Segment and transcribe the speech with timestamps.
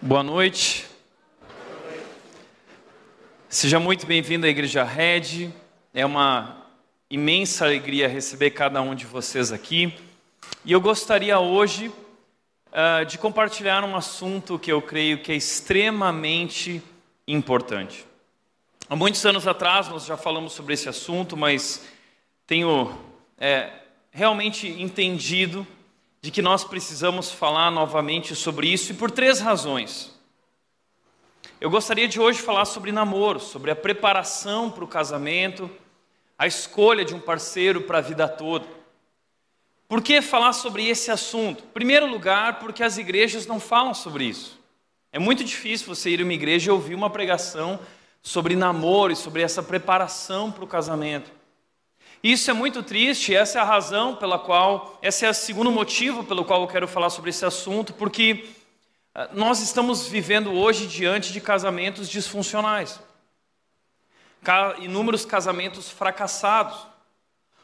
[0.00, 0.86] Boa noite.
[3.48, 5.50] Seja muito bem-vindo à Igreja Red.
[5.92, 6.64] É uma
[7.10, 9.92] imensa alegria receber cada um de vocês aqui.
[10.64, 16.80] E eu gostaria hoje uh, de compartilhar um assunto que eu creio que é extremamente
[17.26, 18.06] importante.
[18.88, 21.84] Há muitos anos atrás nós já falamos sobre esse assunto, mas
[22.46, 22.96] tenho
[23.36, 23.72] é,
[24.12, 25.66] realmente entendido
[26.20, 30.12] de que nós precisamos falar novamente sobre isso e por três razões.
[31.60, 35.70] Eu gostaria de hoje falar sobre namoro, sobre a preparação para o casamento,
[36.36, 38.66] a escolha de um parceiro para a vida toda.
[39.88, 41.64] Por que falar sobre esse assunto?
[41.64, 44.58] Em primeiro lugar, porque as igrejas não falam sobre isso.
[45.10, 47.80] É muito difícil você ir a uma igreja e ouvir uma pregação
[48.22, 51.37] sobre namoro e sobre essa preparação para o casamento.
[52.22, 56.24] Isso é muito triste, essa é a razão pela qual, esse é o segundo motivo
[56.24, 58.44] pelo qual eu quero falar sobre esse assunto, porque
[59.14, 62.98] ah, nós estamos vivendo hoje diante de casamentos disfuncionais,
[64.80, 66.86] inúmeros casamentos fracassados.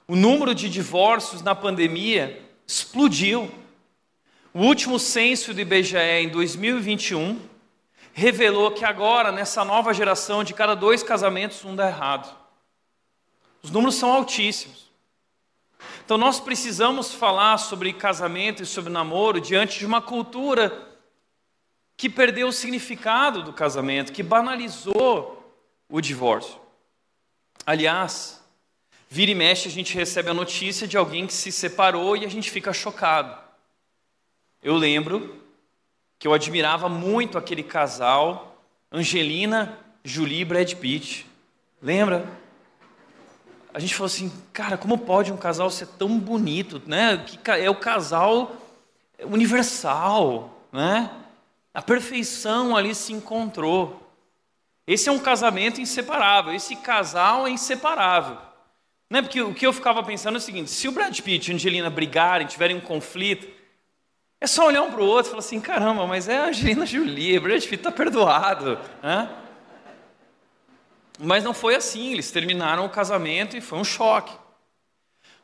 [0.06, 3.50] O número de divórcios na pandemia explodiu.
[4.52, 7.40] O último censo do IBGE em 2021
[8.12, 12.43] revelou que agora, nessa nova geração, de cada dois casamentos, um dá errado.
[13.64, 14.84] Os números são altíssimos.
[16.04, 20.86] Então nós precisamos falar sobre casamento e sobre namoro diante de uma cultura
[21.96, 25.42] que perdeu o significado do casamento, que banalizou
[25.88, 26.60] o divórcio.
[27.64, 28.44] Aliás,
[29.08, 32.28] vira e mexe a gente recebe a notícia de alguém que se separou e a
[32.28, 33.34] gente fica chocado.
[34.62, 35.42] Eu lembro
[36.18, 41.26] que eu admirava muito aquele casal, Angelina, Julie e Brad Pitt.
[41.80, 42.43] Lembra?
[43.74, 47.18] A gente falou assim, cara, como pode um casal ser tão bonito, né?
[47.26, 48.52] Que é o casal
[49.24, 51.10] universal, né?
[51.74, 54.00] A perfeição ali se encontrou.
[54.86, 56.54] Esse é um casamento inseparável.
[56.54, 58.38] Esse casal é inseparável.
[59.10, 59.20] Né?
[59.20, 61.56] Porque o que eu ficava pensando é o seguinte: se o Brad Pitt e a
[61.56, 63.48] Angelina brigarem, tiverem um conflito,
[64.40, 66.86] é só olhar um para o outro e falar assim: caramba, mas é a Angelina
[66.86, 68.78] Jolie, o Brad Pitt está perdoado.
[69.02, 69.28] Né?
[71.18, 74.36] Mas não foi assim, eles terminaram o casamento e foi um choque.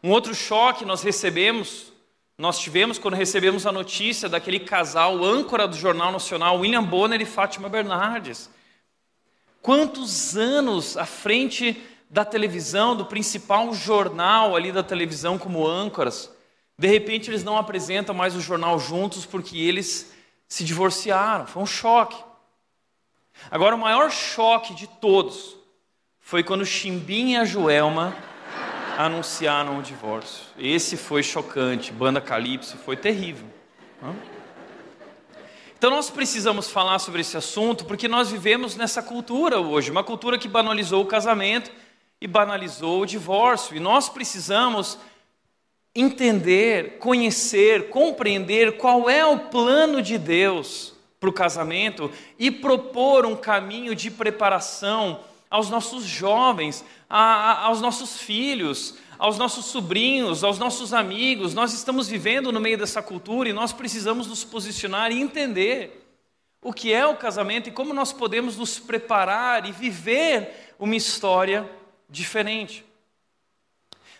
[0.02, 1.92] Um outro choque nós recebemos,
[2.36, 7.26] nós tivemos quando recebemos a notícia daquele casal âncora do Jornal Nacional, William Bonner e
[7.26, 8.50] Fátima Bernardes.
[9.62, 16.34] Quantos anos à frente da televisão, do principal jornal ali da televisão como âncoras,
[16.76, 20.10] de repente eles não apresentam mais o jornal juntos porque eles
[20.48, 21.46] se divorciaram.
[21.46, 22.16] Foi um choque.
[23.50, 25.59] Agora, o maior choque de todos
[26.30, 28.16] foi quando Chimbim e a Joelma
[28.96, 30.44] anunciaram o divórcio.
[30.56, 33.48] Esse foi chocante, banda Calypso, foi terrível.
[35.76, 40.38] Então nós precisamos falar sobre esse assunto porque nós vivemos nessa cultura hoje, uma cultura
[40.38, 41.72] que banalizou o casamento
[42.20, 43.76] e banalizou o divórcio.
[43.76, 45.00] E nós precisamos
[45.92, 52.08] entender, conhecer, compreender qual é o plano de Deus para o casamento
[52.38, 59.66] e propor um caminho de preparação aos nossos jovens, a, aos nossos filhos, aos nossos
[59.66, 61.52] sobrinhos, aos nossos amigos.
[61.52, 66.06] Nós estamos vivendo no meio dessa cultura e nós precisamos nos posicionar e entender
[66.62, 71.68] o que é o casamento e como nós podemos nos preparar e viver uma história
[72.08, 72.84] diferente.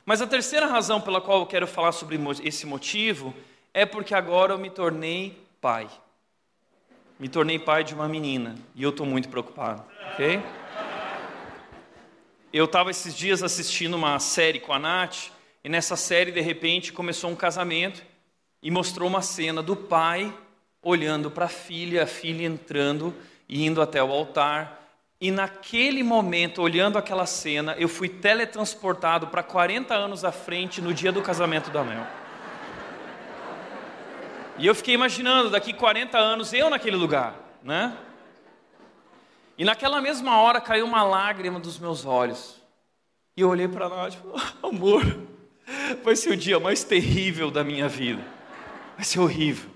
[0.04, 3.32] Mas a terceira razão pela qual eu quero falar sobre esse motivo
[3.72, 5.88] é porque agora eu me tornei pai.
[7.18, 10.42] Me tornei pai de uma menina e eu estou muito preocupado, ok?
[12.52, 15.28] Eu estava esses dias assistindo uma série com a Nath,
[15.62, 18.02] e nessa série, de repente, começou um casamento
[18.60, 20.34] e mostrou uma cena do pai
[20.82, 23.14] olhando para a filha, a filha entrando
[23.48, 24.82] e indo até o altar.
[25.20, 30.92] E naquele momento, olhando aquela cena, eu fui teletransportado para 40 anos à frente no
[30.92, 32.04] dia do casamento da Mel.
[34.58, 37.32] E eu fiquei imaginando, daqui 40 anos, eu naquele lugar,
[37.62, 37.96] né?
[39.60, 42.58] E naquela mesma hora caiu uma lágrima dos meus olhos.
[43.36, 45.02] E eu olhei para ela e falei, amor,
[46.02, 48.26] vai ser o dia mais terrível da minha vida.
[48.96, 49.68] Vai ser horrível.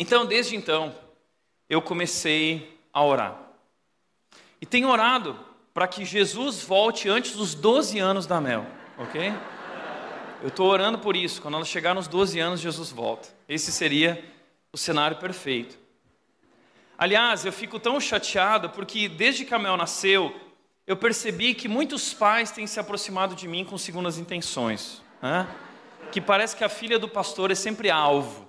[0.00, 0.92] Então, desde então,
[1.70, 3.38] eu comecei a orar.
[4.60, 5.38] E tenho orado
[5.72, 8.66] para que Jesus volte antes dos 12 anos da Mel,
[8.98, 9.32] ok?
[10.42, 11.40] Eu estou orando por isso.
[11.40, 13.28] Quando ela chegar nos 12 anos, Jesus volta.
[13.48, 14.24] Esse seria
[14.72, 15.81] o cenário perfeito.
[16.96, 20.34] Aliás, eu fico tão chateado porque desde que a Mel nasceu,
[20.86, 25.02] eu percebi que muitos pais têm se aproximado de mim com segundas intenções.
[25.20, 25.46] Né?
[26.10, 28.48] Que parece que a filha do pastor é sempre alvo.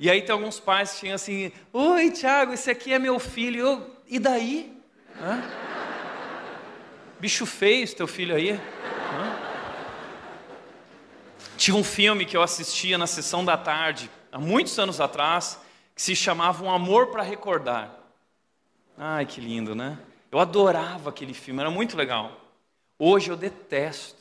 [0.00, 3.60] E aí tem alguns pais que chegam assim: Oi, Tiago, esse aqui é meu filho.
[3.60, 4.80] Eu, e daí?
[5.20, 5.42] Hã?
[7.18, 8.52] Bicho feio esse teu filho aí.
[8.52, 9.48] Hã?
[11.56, 15.58] Tinha um filme que eu assistia na sessão da tarde, há muitos anos atrás,
[15.98, 17.90] que se chamava Um Amor para Recordar.
[18.96, 19.98] Ai, que lindo, né?
[20.30, 22.40] Eu adorava aquele filme, era muito legal.
[22.96, 24.14] Hoje eu detesto.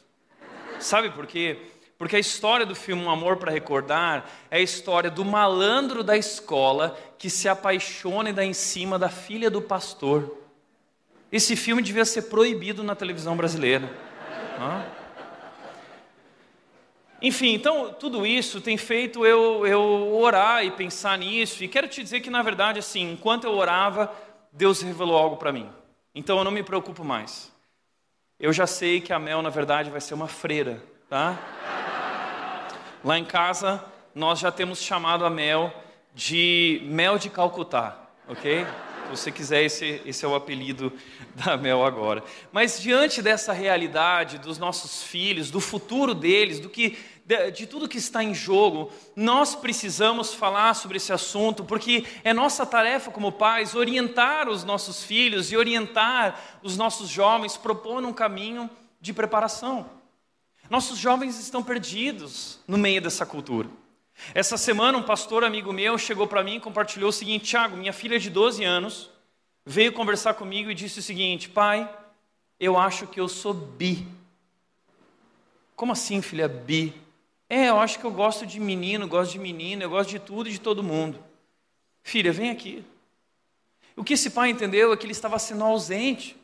[0.79, 1.69] Sabe por quê?
[1.95, 6.17] Porque a história do filme Um Amor para Recordar é a história do malandro da
[6.17, 10.35] escola que se apaixona e dá em cima da filha do pastor.
[11.31, 13.87] Esse filme devia ser proibido na televisão brasileira.
[14.59, 14.83] Hã?
[17.21, 21.63] Enfim, então tudo isso tem feito eu, eu orar e pensar nisso.
[21.63, 24.13] E quero te dizer que, na verdade, assim, enquanto eu orava,
[24.51, 25.69] Deus revelou algo para mim.
[26.13, 27.51] Então eu não me preocupo mais.
[28.39, 31.37] Eu já sei que a Mel, na verdade, vai ser uma freira, tá?
[33.03, 33.83] Lá em casa,
[34.13, 35.73] nós já temos chamado a Mel
[36.13, 37.97] de Mel de Calcutá,
[38.27, 38.65] ok?
[39.09, 40.91] Você quiser, esse, esse é o apelido
[41.35, 42.23] da Mel agora.
[42.51, 47.87] Mas diante dessa realidade dos nossos filhos, do futuro deles, do que de, de tudo
[47.89, 53.31] que está em jogo, nós precisamos falar sobre esse assunto, porque é nossa tarefa como
[53.31, 58.69] pais orientar os nossos filhos e orientar os nossos jovens, propondo um caminho
[59.01, 59.89] de preparação.
[60.69, 63.69] Nossos jovens estão perdidos no meio dessa cultura.
[64.33, 67.93] Essa semana, um pastor amigo meu chegou para mim e compartilhou o seguinte: Tiago, minha
[67.93, 69.09] filha de 12 anos
[69.65, 71.89] veio conversar comigo e disse o seguinte: Pai,
[72.59, 74.07] eu acho que eu sou bi.
[75.75, 76.93] Como assim, filha, bi?
[77.49, 80.49] É, eu acho que eu gosto de menino, gosto de menina, eu gosto de tudo
[80.49, 81.23] e de todo mundo.
[82.03, 82.83] Filha, vem aqui.
[83.95, 86.35] O que esse pai entendeu é que ele estava sendo ausente.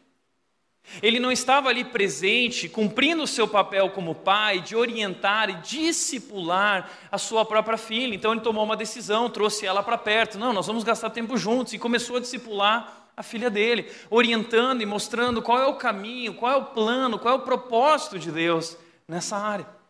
[1.01, 6.89] Ele não estava ali presente, cumprindo o seu papel como pai, de orientar e discipular
[7.11, 8.13] a sua própria filha.
[8.13, 10.37] Então ele tomou uma decisão, trouxe ela para perto.
[10.37, 11.73] Não, nós vamos gastar tempo juntos.
[11.73, 16.51] E começou a discipular a filha dele, orientando e mostrando qual é o caminho, qual
[16.51, 18.77] é o plano, qual é o propósito de Deus
[19.07, 19.82] nessa área.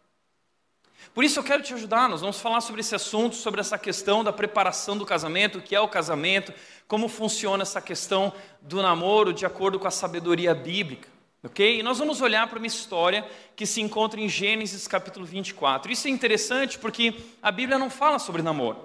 [1.13, 4.23] Por isso eu quero te ajudar, nós vamos falar sobre esse assunto, sobre essa questão
[4.23, 6.51] da preparação do casamento, o que é o casamento,
[6.87, 11.07] como funciona essa questão do namoro de acordo com a sabedoria bíblica.
[11.43, 11.79] Ok?
[11.79, 15.91] E nós vamos olhar para uma história que se encontra em Gênesis capítulo 24.
[15.91, 18.79] Isso é interessante porque a Bíblia não fala sobre namoro.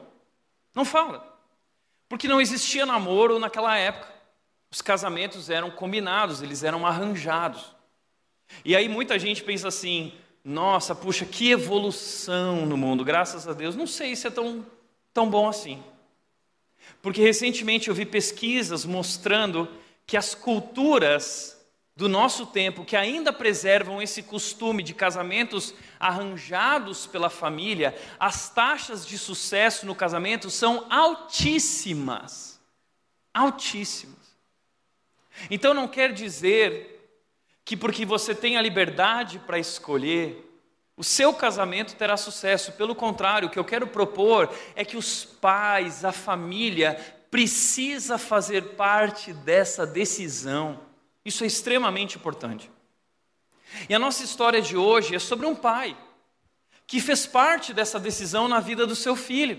[0.74, 1.38] Não fala.
[2.08, 4.12] Porque não existia namoro naquela época.
[4.70, 7.72] Os casamentos eram combinados, eles eram arranjados.
[8.64, 10.12] E aí muita gente pensa assim:
[10.44, 13.76] nossa, puxa, que evolução no mundo, graças a Deus.
[13.76, 14.64] Não sei se é tão,
[15.12, 15.82] tão bom assim.
[17.02, 19.68] Porque recentemente eu vi pesquisas mostrando
[20.06, 21.58] que as culturas
[21.94, 29.04] do nosso tempo, que ainda preservam esse costume de casamentos arranjados pela família, as taxas
[29.04, 32.60] de sucesso no casamento são altíssimas.
[33.34, 34.16] Altíssimas.
[35.50, 36.97] Então não quer dizer
[37.68, 40.58] que porque você tem a liberdade para escolher,
[40.96, 42.72] o seu casamento terá sucesso.
[42.72, 46.94] Pelo contrário, o que eu quero propor é que os pais, a família,
[47.30, 50.80] precisa fazer parte dessa decisão.
[51.22, 52.70] Isso é extremamente importante.
[53.86, 55.94] E a nossa história de hoje é sobre um pai
[56.86, 59.58] que fez parte dessa decisão na vida do seu filho.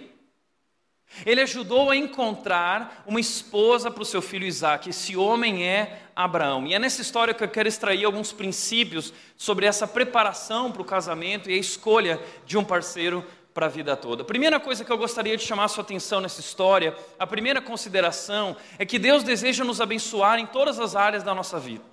[1.26, 4.90] Ele ajudou a encontrar uma esposa para o seu filho Isaac.
[4.90, 6.66] Esse homem é Abraão.
[6.68, 10.86] E é nessa história que eu quero extrair alguns princípios sobre essa preparação para o
[10.86, 14.22] casamento e a escolha de um parceiro para a vida toda.
[14.22, 17.62] A primeira coisa que eu gostaria de chamar a sua atenção nessa história, a primeira
[17.62, 21.84] consideração, é que Deus deseja nos abençoar em todas as áreas da nossa vida.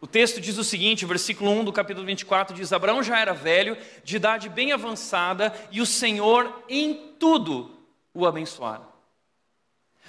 [0.00, 3.76] O texto diz o seguinte, versículo 1 do capítulo 24 diz: Abraão já era velho,
[4.02, 7.70] de idade bem avançada, e o Senhor em tudo
[8.14, 8.88] o abençoara.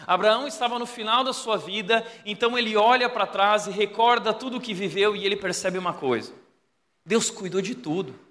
[0.08, 4.58] Abraão estava no final da sua vida, então ele olha para trás e recorda tudo
[4.58, 6.34] o que viveu e ele percebe uma coisa:
[7.06, 8.31] Deus cuidou de tudo.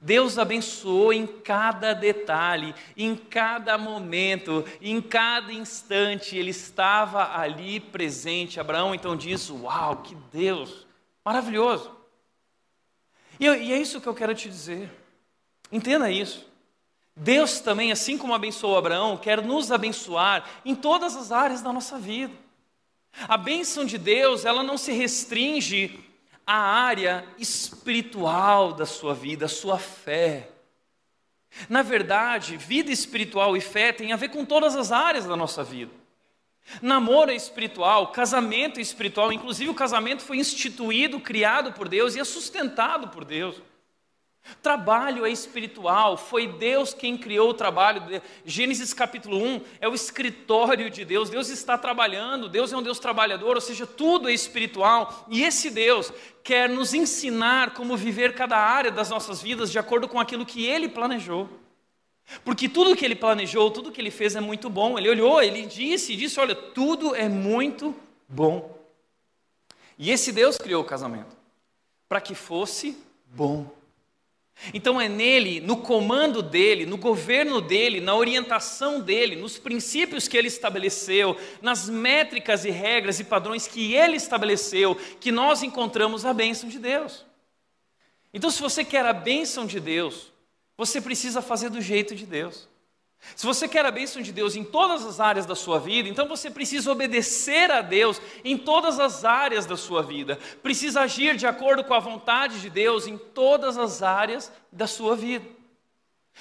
[0.00, 8.58] Deus abençoou em cada detalhe, em cada momento, em cada instante, Ele estava ali presente.
[8.58, 10.86] Abraão então diz: Uau, que Deus,
[11.22, 11.94] maravilhoso.
[13.38, 14.90] E, e é isso que eu quero te dizer.
[15.70, 16.48] Entenda isso.
[17.14, 21.98] Deus também, assim como abençoou Abraão, quer nos abençoar em todas as áreas da nossa
[21.98, 22.32] vida.
[23.28, 26.09] A bênção de Deus, ela não se restringe
[26.52, 30.48] a área espiritual da sua vida, a sua fé.
[31.68, 35.62] Na verdade, vida espiritual e fé tem a ver com todas as áreas da nossa
[35.62, 35.92] vida.
[36.82, 42.20] Namoro é espiritual, casamento é espiritual, inclusive o casamento foi instituído, criado por Deus e
[42.20, 43.62] é sustentado por Deus.
[44.62, 48.02] Trabalho é espiritual, foi Deus quem criou o trabalho.
[48.44, 51.30] Gênesis capítulo 1 é o escritório de Deus.
[51.30, 55.26] Deus está trabalhando, Deus é um Deus trabalhador, ou seja, tudo é espiritual.
[55.28, 60.08] E esse Deus quer nos ensinar como viver cada área das nossas vidas de acordo
[60.08, 61.48] com aquilo que Ele planejou.
[62.44, 64.98] Porque tudo que Ele planejou, tudo que Ele fez é muito bom.
[64.98, 67.94] Ele olhou, Ele disse, disse: Olha, tudo é muito
[68.28, 68.78] bom.
[69.98, 71.36] E esse Deus criou o casamento
[72.08, 73.79] para que fosse bom.
[74.74, 80.36] Então é nele, no comando dele, no governo dele, na orientação dele, nos princípios que
[80.36, 86.32] ele estabeleceu, nas métricas e regras e padrões que ele estabeleceu, que nós encontramos a
[86.32, 87.24] bênção de Deus.
[88.32, 90.32] Então, se você quer a bênção de Deus,
[90.76, 92.69] você precisa fazer do jeito de Deus.
[93.36, 96.26] Se você quer a bênção de Deus em todas as áreas da sua vida, então
[96.26, 100.38] você precisa obedecer a Deus em todas as áreas da sua vida.
[100.62, 105.14] Precisa agir de acordo com a vontade de Deus em todas as áreas da sua
[105.14, 105.46] vida.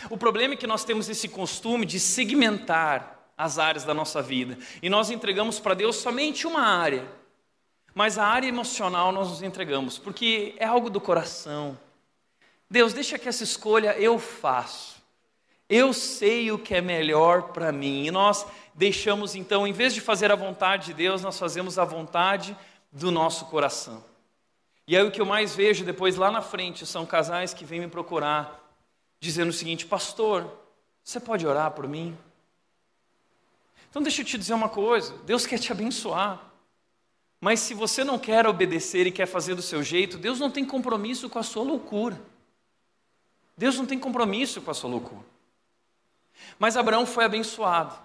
[0.10, 4.58] O problema é que nós temos esse costume de segmentar as áreas da nossa vida
[4.82, 7.06] e nós entregamos para Deus somente uma área.
[7.94, 11.78] Mas a área emocional nós nos entregamos, porque é algo do coração.
[12.70, 14.99] Deus, deixa que essa escolha eu faço.
[15.70, 18.06] Eu sei o que é melhor para mim.
[18.06, 21.86] E nós deixamos então, em vez de fazer a vontade de Deus, nós fazemos a
[21.86, 22.58] vontade
[22.92, 24.04] do nosso coração.
[24.88, 27.82] E aí o que eu mais vejo depois lá na frente são casais que vêm
[27.82, 28.60] me procurar
[29.20, 30.52] dizendo o seguinte: Pastor,
[31.04, 32.18] você pode orar por mim?
[33.90, 36.50] Então deixa eu te dizer uma coisa: Deus quer te abençoar.
[37.40, 40.66] Mas se você não quer obedecer e quer fazer do seu jeito, Deus não tem
[40.66, 42.20] compromisso com a sua loucura.
[43.56, 45.26] Deus não tem compromisso com a sua loucura.
[46.58, 47.96] Mas Abraão foi abençoado.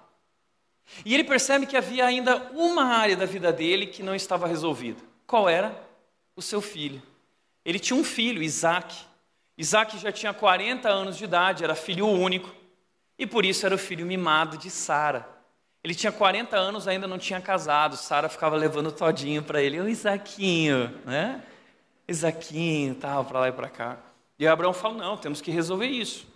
[1.04, 5.00] E ele percebe que havia ainda uma área da vida dele que não estava resolvida.
[5.26, 5.76] Qual era?
[6.36, 7.02] O seu filho.
[7.64, 8.94] Ele tinha um filho, Isaac.
[9.56, 12.54] Isaac já tinha 40 anos de idade, era filho único.
[13.18, 15.28] E por isso era o filho mimado de Sara.
[15.82, 17.96] Ele tinha 40 anos, ainda não tinha casado.
[17.96, 19.80] Sara ficava levando todinho para ele.
[19.80, 21.42] O Isaquinho, né?
[22.08, 23.98] Isaquinho, tal, para lá e para cá.
[24.38, 26.26] E Abraão fala: não, temos que resolver isso.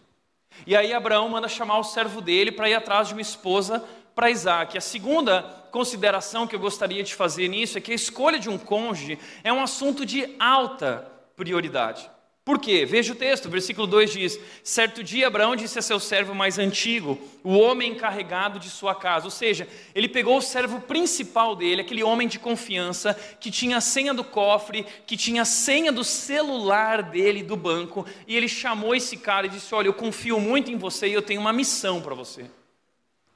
[0.67, 3.85] E aí Abraão manda chamar o servo dele para ir atrás de uma esposa
[4.15, 4.77] para Isaac.
[4.77, 8.59] A segunda consideração que eu gostaria de fazer nisso é que a escolha de um
[8.59, 12.11] cônjuge é um assunto de alta prioridade.
[12.49, 12.87] Por quê?
[12.87, 17.21] Veja o texto, versículo 2 diz: Certo dia Abraão disse a seu servo mais antigo,
[17.45, 19.27] o homem encarregado de sua casa.
[19.27, 23.83] Ou seja, ele pegou o servo principal dele, aquele homem de confiança, que tinha a
[23.83, 28.95] senha do cofre, que tinha a senha do celular dele do banco, e ele chamou
[28.95, 32.01] esse cara e disse: Olha, eu confio muito em você e eu tenho uma missão
[32.01, 32.47] para você.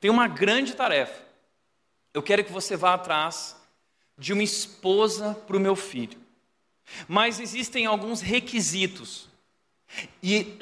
[0.01, 1.21] Tenho uma grande tarefa.
[2.15, 3.61] Eu quero que você vá atrás
[4.17, 6.22] de uma esposa para o meu filho.
[7.09, 9.29] Mas existem alguns requisitos.
[10.23, 10.57] E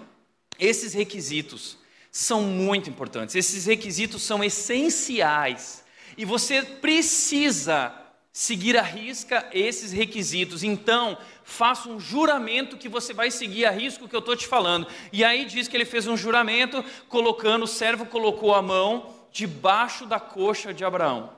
[0.58, 1.78] esses requisitos
[2.10, 3.34] são muito importantes.
[3.34, 5.84] Esses requisitos são essenciais.
[6.16, 7.94] E você precisa
[8.32, 10.62] seguir à risca esses requisitos.
[10.62, 14.86] Então, faça um juramento que você vai seguir a risco que eu estou te falando.
[15.12, 20.06] E aí diz que ele fez um juramento, colocando, o servo colocou a mão debaixo
[20.06, 21.32] da coxa de Abraão.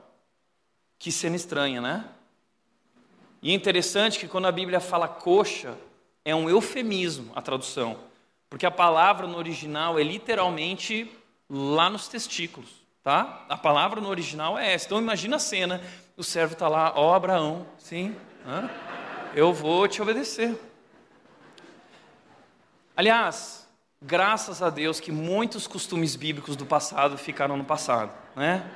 [0.97, 2.05] Que cena estranha, né?
[3.45, 5.77] E é interessante que quando a Bíblia fala coxa,
[6.25, 7.95] é um eufemismo a tradução,
[8.49, 11.11] porque a palavra no original é literalmente
[11.47, 12.67] lá nos testículos,
[13.03, 13.45] tá?
[13.47, 14.87] A palavra no original é essa.
[14.87, 15.79] Então imagina a cena,
[16.17, 18.15] o servo está lá, ó Abraão, sim,
[18.47, 18.67] hã?
[19.35, 20.59] eu vou te obedecer.
[22.97, 23.69] Aliás,
[24.01, 28.67] graças a Deus que muitos costumes bíblicos do passado ficaram no passado, né?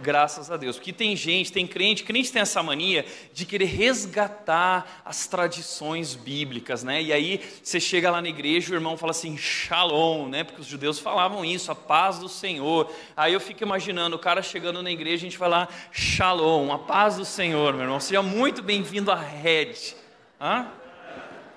[0.00, 0.76] Graças a Deus.
[0.76, 6.84] Porque tem gente, tem crente, crente tem essa mania de querer resgatar as tradições bíblicas,
[6.84, 7.02] né?
[7.02, 10.44] E aí você chega lá na igreja, o irmão fala assim, shalom, né?
[10.44, 12.92] Porque os judeus falavam isso, a paz do Senhor.
[13.16, 16.78] Aí eu fico imaginando o cara chegando na igreja, a gente vai lá, shalom, a
[16.78, 17.98] paz do Senhor, meu irmão.
[17.98, 19.96] Seja muito bem-vindo à rede.
[20.40, 20.68] Hã?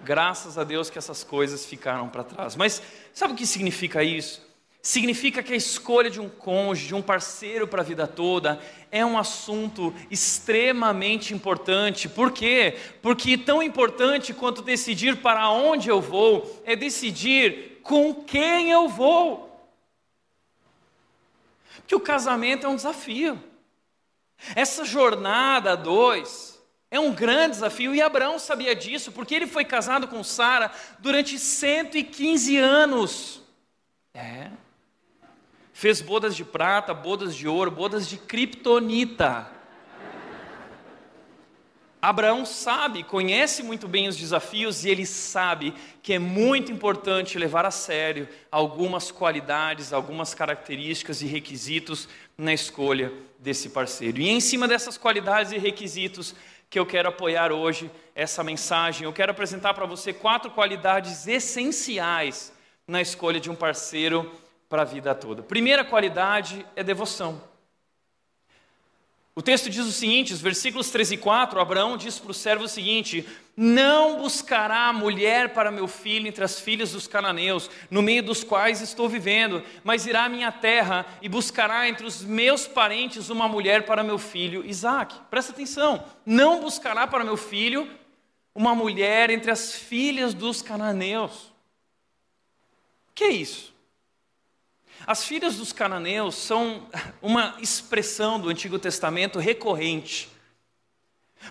[0.03, 2.55] Graças a Deus que essas coisas ficaram para trás.
[2.55, 2.81] Mas
[3.13, 4.50] sabe o que significa isso?
[4.81, 8.59] Significa que a escolha de um cônjuge, de um parceiro para a vida toda,
[8.91, 12.09] é um assunto extremamente importante.
[12.09, 12.77] Por quê?
[13.01, 19.51] Porque tão importante quanto decidir para onde eu vou, é decidir com quem eu vou.
[21.77, 23.41] Porque o casamento é um desafio.
[24.55, 26.59] Essa jornada a dois
[26.89, 31.38] é um grande desafio, e Abraão sabia disso, porque ele foi casado com Sara durante
[31.38, 33.41] 115 anos.
[34.13, 34.50] É.
[35.81, 39.50] Fez bodas de prata, bodas de ouro, bodas de kriptonita.
[42.00, 45.73] Abraão sabe, conhece muito bem os desafios e ele sabe
[46.03, 52.07] que é muito importante levar a sério algumas qualidades, algumas características e requisitos
[52.38, 54.21] na escolha desse parceiro.
[54.21, 56.35] E em cima dessas qualidades e requisitos
[56.69, 59.05] que eu quero apoiar hoje essa mensagem.
[59.05, 62.53] Eu quero apresentar para você quatro qualidades essenciais
[62.88, 64.31] na escolha de um parceiro
[64.72, 65.44] para a vida toda.
[65.44, 67.44] Primeira qualidade é devoção.
[69.36, 72.63] O texto diz o seguinte, os versículos 13 e 4, Abraão diz para o servo
[72.63, 78.24] o seguinte: Não buscará mulher para meu filho entre as filhas dos cananeus, no meio
[78.24, 83.30] dos quais estou vivendo, mas irá à minha terra e buscará entre os meus parentes
[83.30, 85.20] uma mulher para meu filho Isaque.
[85.30, 87.90] Presta atenção, não buscará para meu filho
[88.56, 91.51] uma mulher entre as filhas dos cananeus.
[93.10, 93.71] O que é isso?
[95.12, 96.88] As filhas dos cananeus são
[97.22, 100.30] uma expressão do Antigo Testamento recorrente.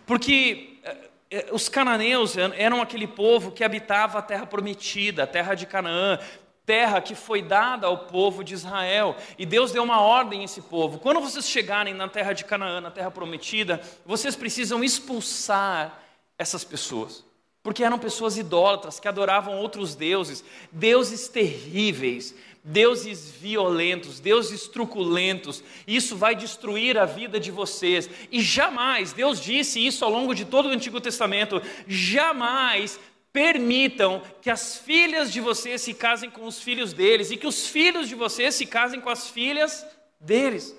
[0.07, 5.55] Porque eh, eh, os cananeus eram aquele povo que habitava a terra prometida, a terra
[5.55, 6.19] de Canaã,
[6.65, 9.15] terra que foi dada ao povo de Israel.
[9.39, 12.81] E Deus deu uma ordem a esse povo: quando vocês chegarem na terra de Canaã,
[12.81, 16.01] na terra prometida, vocês precisam expulsar
[16.39, 17.29] essas pessoas.
[17.63, 25.63] Porque eram pessoas idólatras que adoravam outros deuses, deuses terríveis, deuses violentos, deuses truculentos.
[25.87, 28.09] Isso vai destruir a vida de vocês.
[28.31, 33.01] E jamais, Deus disse isso ao longo de todo o Antigo Testamento, jamais
[33.33, 37.67] permitam que as filhas de vocês se casem com os filhos deles e que os
[37.67, 39.87] filhos de vocês se casem com as filhas
[40.19, 40.77] deles.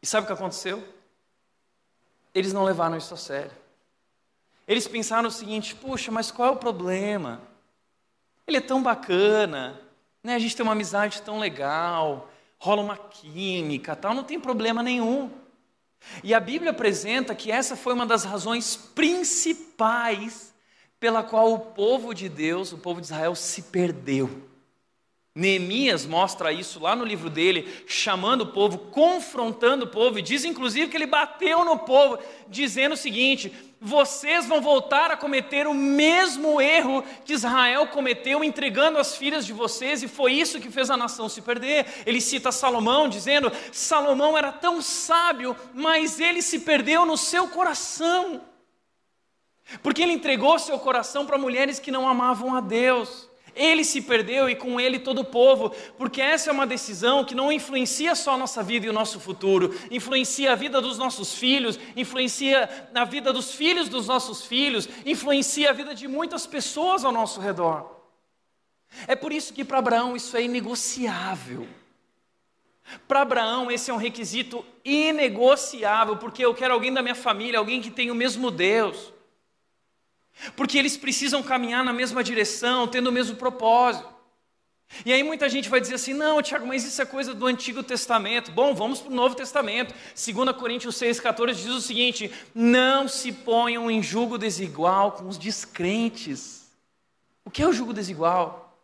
[0.00, 0.82] E sabe o que aconteceu?
[2.34, 3.52] Eles não levaram isso a sério.
[4.66, 7.42] Eles pensaram o seguinte: puxa, mas qual é o problema?
[8.46, 9.80] Ele é tão bacana,
[10.22, 10.34] né?
[10.34, 15.30] A gente tem uma amizade tão legal, rola uma química, tal, não tem problema nenhum.
[16.22, 20.54] E a Bíblia apresenta que essa foi uma das razões principais
[20.98, 24.51] pela qual o povo de Deus, o povo de Israel, se perdeu.
[25.34, 30.44] Neemias mostra isso lá no livro dele, chamando o povo, confrontando o povo, e diz
[30.44, 32.18] inclusive que ele bateu no povo,
[32.48, 38.98] dizendo o seguinte: vocês vão voltar a cometer o mesmo erro que Israel cometeu, entregando
[38.98, 41.86] as filhas de vocês, e foi isso que fez a nação se perder.
[42.04, 48.42] Ele cita Salomão, dizendo: Salomão era tão sábio, mas ele se perdeu no seu coração,
[49.82, 53.31] porque ele entregou seu coração para mulheres que não amavam a Deus.
[53.54, 57.34] Ele se perdeu e com ele todo o povo, porque essa é uma decisão que
[57.34, 61.34] não influencia só a nossa vida e o nosso futuro, influencia a vida dos nossos
[61.34, 67.04] filhos, influencia a vida dos filhos dos nossos filhos, influencia a vida de muitas pessoas
[67.04, 68.02] ao nosso redor.
[69.06, 71.66] É por isso que para Abraão isso é inegociável.
[73.06, 77.80] Para Abraão, esse é um requisito inegociável, porque eu quero alguém da minha família, alguém
[77.80, 79.11] que tem o mesmo Deus.
[80.56, 84.12] Porque eles precisam caminhar na mesma direção, tendo o mesmo propósito.
[85.06, 87.82] E aí muita gente vai dizer assim: não, Tiago, mas isso é coisa do Antigo
[87.82, 88.50] Testamento.
[88.52, 89.94] Bom, vamos para o Novo Testamento.
[90.14, 96.70] 2 Coríntios 6,14 diz o seguinte: não se ponham em julgo desigual com os descrentes.
[97.44, 98.78] O que é o julgo desigual?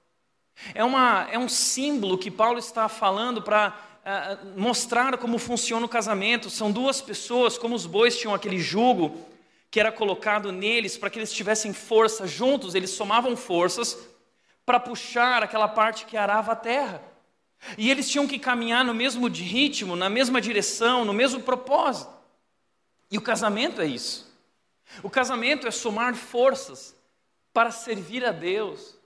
[0.74, 5.88] É, uma, é um símbolo que Paulo está falando para uh, mostrar como funciona o
[5.88, 6.50] casamento.
[6.50, 9.24] São duas pessoas, como os bois tinham aquele jugo
[9.70, 13.98] que era colocado neles para que eles tivessem força juntos, eles somavam forças
[14.64, 17.02] para puxar aquela parte que arava a terra.
[17.76, 22.12] E eles tinham que caminhar no mesmo ritmo, na mesma direção, no mesmo propósito.
[23.10, 24.28] E o casamento é isso.
[25.02, 26.94] O casamento é somar forças
[27.52, 28.97] para servir a Deus,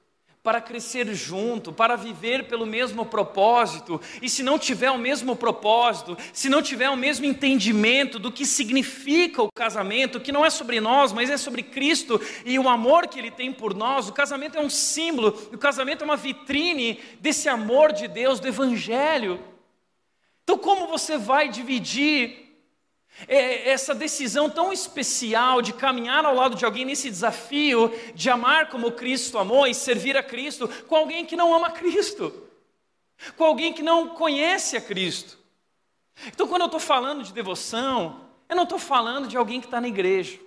[0.42, 4.00] para crescer junto, para viver pelo mesmo propósito.
[4.20, 8.44] E se não tiver o mesmo propósito, se não tiver o mesmo entendimento do que
[8.44, 13.06] significa o casamento, que não é sobre nós, mas é sobre Cristo e o amor
[13.06, 16.98] que Ele tem por nós, o casamento é um símbolo, o casamento é uma vitrine
[17.20, 19.38] desse amor de Deus, do Evangelho.
[20.42, 22.41] Então, como você vai dividir
[23.28, 28.68] é essa decisão tão especial de caminhar ao lado de alguém nesse desafio de amar
[28.68, 32.48] como Cristo amou e servir a Cristo com alguém que não ama Cristo,
[33.36, 35.38] com alguém que não conhece a Cristo.
[36.26, 39.80] Então, quando eu estou falando de devoção, eu não estou falando de alguém que está
[39.80, 40.38] na igreja.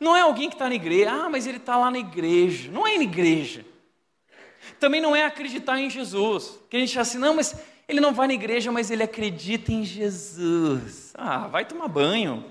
[0.00, 2.70] Não é alguém que está na igreja, ah, mas ele está lá na igreja.
[2.70, 3.64] Não é na igreja.
[4.80, 6.58] Também não é acreditar em Jesus.
[6.70, 7.54] Que a gente acha assim, não, mas
[7.88, 11.12] ele não vai na igreja, mas ele acredita em Jesus.
[11.14, 12.44] Ah, vai tomar banho.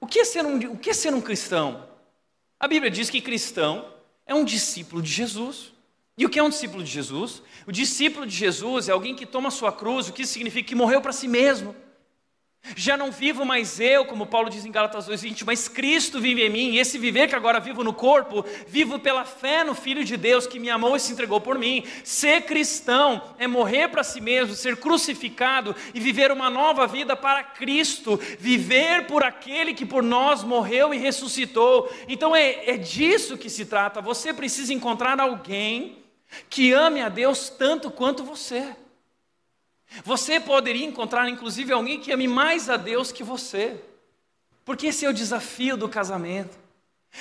[0.00, 1.86] O que é ser um, o que é ser um cristão?
[2.58, 3.86] A Bíblia diz que cristão
[4.26, 5.72] é um discípulo de Jesus.
[6.18, 7.42] E o que é um discípulo de Jesus?
[7.66, 11.00] O discípulo de Jesus é alguém que toma sua cruz, o que significa que morreu
[11.00, 11.76] para si mesmo.
[12.74, 16.50] Já não vivo mais eu, como Paulo diz em Gálatas 2:20, mas Cristo vive em
[16.50, 20.16] mim, e esse viver que agora vivo no corpo, vivo pela fé no Filho de
[20.16, 21.84] Deus que me amou e se entregou por mim.
[22.02, 27.44] Ser cristão é morrer para si mesmo, ser crucificado e viver uma nova vida para
[27.44, 31.92] Cristo, viver por aquele que por nós morreu e ressuscitou.
[32.08, 34.00] Então é, é disso que se trata.
[34.00, 36.04] Você precisa encontrar alguém
[36.48, 38.74] que ame a Deus tanto quanto você.
[40.04, 43.82] Você poderia encontrar, inclusive, alguém que ame mais a Deus que você.
[44.64, 46.58] Porque esse é o desafio do casamento.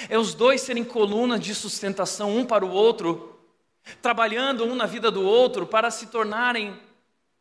[0.09, 3.39] É os dois serem colunas de sustentação um para o outro,
[4.01, 6.77] trabalhando um na vida do outro para se tornarem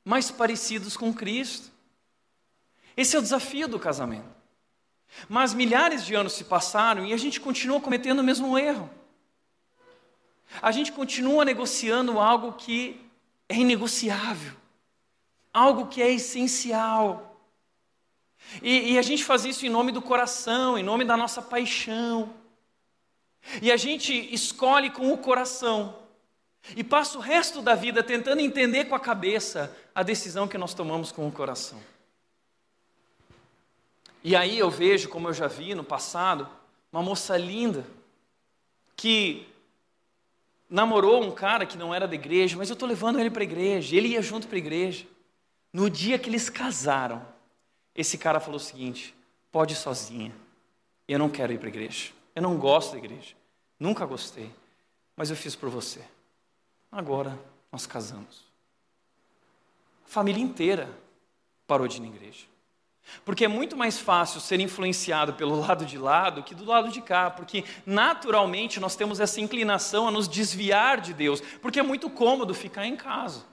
[0.05, 1.71] mais parecidos com Cristo.
[2.97, 4.35] Esse é o desafio do casamento.
[5.29, 8.89] Mas milhares de anos se passaram e a gente continua cometendo o mesmo erro.
[10.63, 13.01] A gente continua negociando algo que
[13.49, 14.64] é inegociável
[15.55, 17.41] algo que é essencial.
[18.61, 22.35] E, e, a gente faz isso em nome do coração, em nome da nossa paixão.
[23.63, 25.97] E a gente escolhe com o coração.
[26.77, 30.75] E passa o resto da vida tentando entender com a cabeça a decisão que nós
[30.75, 31.81] tomamos com o coração.
[34.23, 36.49] E aí eu vejo, como eu já vi no passado,
[36.91, 37.87] uma moça linda
[38.97, 39.47] que
[40.69, 43.45] namorou um cara que não era da igreja, mas eu estou levando ele para a
[43.45, 45.07] igreja, ele ia junto para a igreja.
[45.75, 47.27] No dia que eles casaram,
[47.97, 49.13] esse cara falou o seguinte:
[49.51, 50.33] pode ir sozinha.
[51.09, 52.13] Eu não quero ir para a igreja.
[52.33, 53.35] Eu não gosto da igreja.
[53.79, 54.55] Nunca gostei.
[55.17, 56.01] Mas eu fiz por você.
[56.93, 57.37] Agora
[57.73, 58.45] nós casamos.
[60.07, 60.89] A família inteira
[61.67, 62.47] parou de ir na igreja.
[63.25, 66.89] Porque é muito mais fácil ser influenciado pelo lado de lá do que do lado
[66.89, 71.83] de cá, porque naturalmente nós temos essa inclinação a nos desviar de Deus, porque é
[71.83, 73.45] muito cômodo ficar em casa.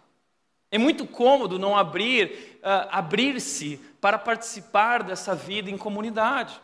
[0.72, 6.60] É muito cômodo não abrir, uh, abrir-se para participar dessa vida em comunidade.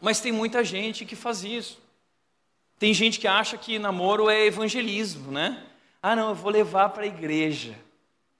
[0.00, 1.82] Mas tem muita gente que faz isso.
[2.78, 5.64] Tem gente que acha que namoro é evangelismo, né?
[6.02, 7.74] Ah, não, eu vou levar para a igreja.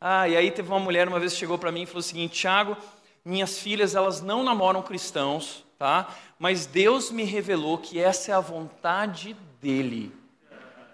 [0.00, 2.40] Ah, e aí teve uma mulher uma vez chegou para mim e falou o seguinte:
[2.40, 2.76] Tiago,
[3.24, 6.14] minhas filhas elas não namoram cristãos, tá?
[6.38, 10.12] Mas Deus me revelou que essa é a vontade dele.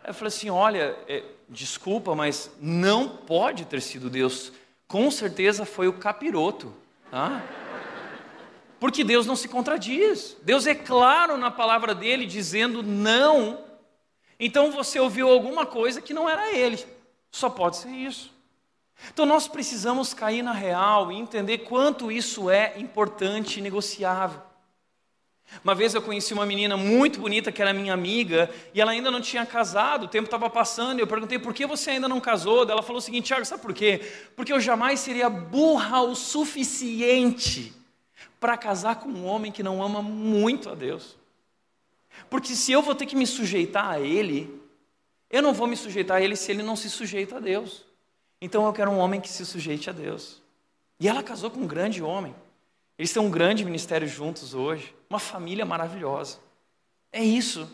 [0.06, 4.52] Eu falei assim: olha, é, desculpa, mas não pode ter sido Deus.
[4.86, 6.72] Com certeza foi o capiroto.
[7.10, 7.42] Tá?
[8.78, 10.36] Porque Deus não se contradiz.
[10.42, 13.62] Deus é claro na palavra dele dizendo não.
[14.38, 16.82] Então você ouviu alguma coisa que não era ele.
[17.30, 18.32] Só pode ser isso.
[19.12, 24.40] Então nós precisamos cair na real e entender quanto isso é importante e negociável.
[25.64, 29.10] Uma vez eu conheci uma menina muito bonita que era minha amiga e ela ainda
[29.10, 32.20] não tinha casado, o tempo estava passando e eu perguntei por que você ainda não
[32.20, 32.62] casou.
[32.62, 34.00] Ela falou o seguinte: Tiago, sabe por quê?
[34.36, 37.74] Porque eu jamais seria burra o suficiente
[38.38, 41.16] para casar com um homem que não ama muito a Deus.
[42.28, 44.60] Porque se eu vou ter que me sujeitar a ele,
[45.28, 47.84] eu não vou me sujeitar a ele se ele não se sujeita a Deus.
[48.40, 50.40] Então eu quero um homem que se sujeite a Deus.
[50.98, 52.34] E ela casou com um grande homem.
[53.00, 56.38] Eles têm um grande ministério juntos hoje, uma família maravilhosa.
[57.10, 57.66] É isso.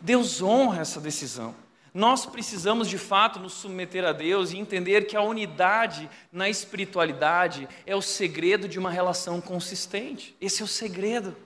[0.00, 1.54] Deus honra essa decisão.
[1.94, 7.68] Nós precisamos de fato nos submeter a Deus e entender que a unidade na espiritualidade
[7.86, 10.34] é o segredo de uma relação consistente.
[10.40, 11.36] Esse é o segredo.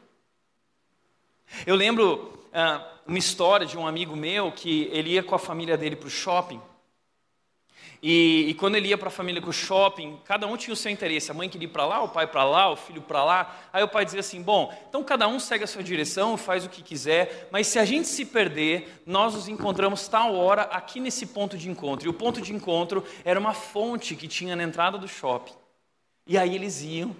[1.66, 5.76] Eu lembro ah, uma história de um amigo meu que ele ia com a família
[5.76, 6.58] dele para o shopping
[8.02, 10.76] e, e, quando ele ia para a família com o shopping, cada um tinha o
[10.76, 11.30] seu interesse.
[11.30, 13.56] A mãe queria ir para lá, o pai para lá, o filho para lá.
[13.72, 16.68] Aí o pai dizia assim: Bom, então cada um segue a sua direção, faz o
[16.68, 21.26] que quiser, mas se a gente se perder, nós nos encontramos tal hora aqui nesse
[21.26, 22.06] ponto de encontro.
[22.06, 25.54] E o ponto de encontro era uma fonte que tinha na entrada do shopping.
[26.26, 27.16] E aí eles iam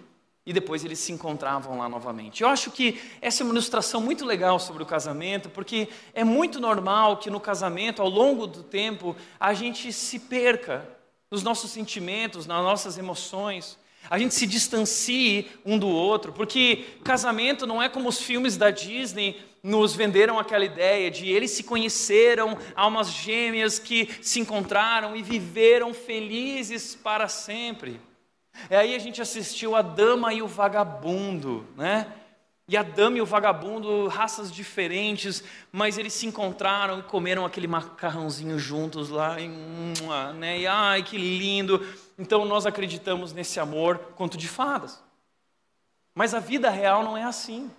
[0.48, 2.42] e depois eles se encontravam lá novamente.
[2.42, 6.58] Eu acho que essa é uma ilustração muito legal sobre o casamento, porque é muito
[6.58, 10.88] normal que no casamento, ao longo do tempo, a gente se perca
[11.30, 13.78] nos nossos sentimentos, nas nossas emoções.
[14.08, 18.70] A gente se distancie um do outro, porque casamento não é como os filmes da
[18.70, 25.22] Disney nos venderam aquela ideia de eles se conheceram, almas gêmeas que se encontraram e
[25.22, 28.00] viveram felizes para sempre.
[28.70, 32.12] E aí a gente assistiu a Dama e o Vagabundo, né?
[32.70, 35.42] E a dama e o vagabundo, raças diferentes,
[35.72, 39.48] mas eles se encontraram e comeram aquele macarrãozinho juntos lá, e,
[40.34, 40.60] né?
[40.60, 41.82] E ai, que lindo!
[42.18, 45.02] Então nós acreditamos nesse amor conto de fadas.
[46.14, 47.70] Mas a vida real não é assim.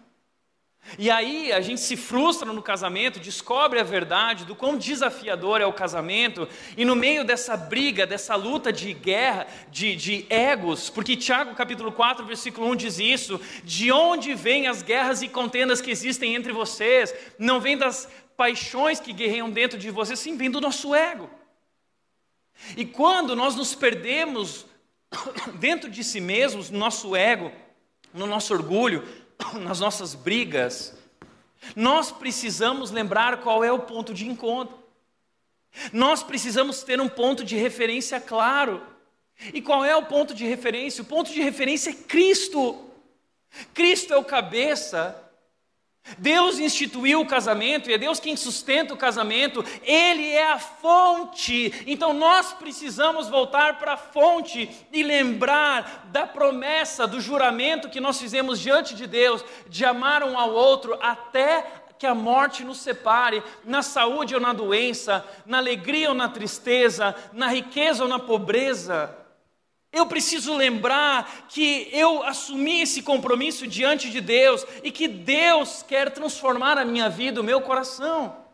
[0.98, 5.66] E aí a gente se frustra no casamento, descobre a verdade do quão desafiador é
[5.66, 11.16] o casamento, e no meio dessa briga, dessa luta de guerra, de, de egos, porque
[11.16, 15.92] Tiago capítulo 4, versículo 1 diz isso: de onde vêm as guerras e contendas que
[15.92, 17.14] existem entre vocês?
[17.38, 21.30] Não vem das paixões que guerreiam dentro de vocês, sim, vem do nosso ego.
[22.76, 24.66] E quando nós nos perdemos
[25.60, 27.52] dentro de si mesmos, no nosso ego,
[28.14, 29.08] no nosso orgulho,
[29.62, 30.94] nas nossas brigas,
[31.76, 34.78] nós precisamos lembrar qual é o ponto de encontro.
[35.94, 38.82] Nós precisamos ter um ponto de referência claro.
[39.54, 41.02] E qual é o ponto de referência?
[41.02, 42.90] O ponto de referência é Cristo.
[43.74, 45.29] Cristo é o cabeça
[46.18, 51.84] Deus instituiu o casamento e é Deus quem sustenta o casamento, Ele é a fonte.
[51.86, 58.20] Então nós precisamos voltar para a fonte e lembrar da promessa, do juramento que nós
[58.20, 61.66] fizemos diante de Deus, de amar um ao outro até
[61.98, 67.14] que a morte nos separe, na saúde ou na doença, na alegria ou na tristeza,
[67.34, 69.19] na riqueza ou na pobreza.
[69.92, 76.12] Eu preciso lembrar que eu assumi esse compromisso diante de Deus e que Deus quer
[76.12, 78.46] transformar a minha vida, o meu coração.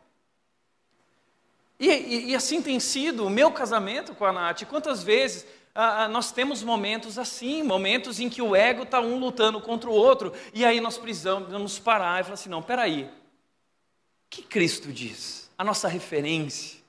[1.78, 4.64] E, e, e assim tem sido o meu casamento com a Nath.
[4.64, 9.20] Quantas vezes ah, ah nós temos momentos assim, momentos em que o ego está um
[9.20, 14.30] lutando contra o outro, e aí nós precisamos parar e falar assim: não, peraí, o
[14.30, 15.52] que Cristo diz?
[15.58, 16.80] A nossa referência,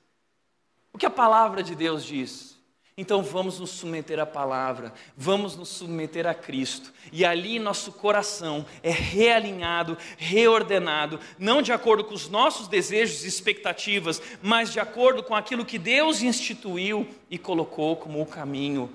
[0.93, 2.56] o que a palavra de Deus diz?
[2.99, 8.65] Então vamos nos submeter à palavra, vamos nos submeter a Cristo, e ali nosso coração
[8.83, 15.23] é realinhado, reordenado, não de acordo com os nossos desejos e expectativas, mas de acordo
[15.23, 18.91] com aquilo que Deus instituiu e colocou como o caminho,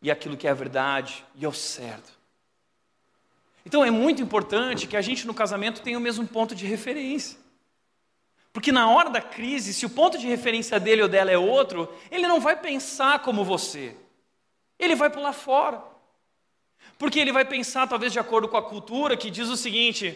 [0.00, 2.10] e aquilo que é a verdade e é o certo.
[3.66, 7.41] Então é muito importante que a gente no casamento tenha o mesmo ponto de referência.
[8.52, 11.92] Porque na hora da crise, se o ponto de referência dele ou dela é outro,
[12.10, 13.96] ele não vai pensar como você.
[14.78, 15.82] Ele vai pular fora.
[16.98, 20.08] Porque ele vai pensar, talvez de acordo com a cultura, que diz o seguinte: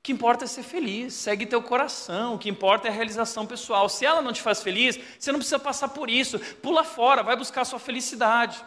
[0.00, 3.46] o que importa é ser feliz, segue teu coração, o que importa é a realização
[3.46, 3.88] pessoal.
[3.88, 6.38] Se ela não te faz feliz, você não precisa passar por isso.
[6.62, 8.64] Pula fora, vai buscar a sua felicidade.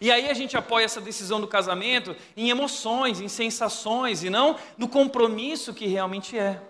[0.00, 4.58] E aí a gente apoia essa decisão do casamento em emoções, em sensações, e não
[4.76, 6.60] no compromisso que realmente é.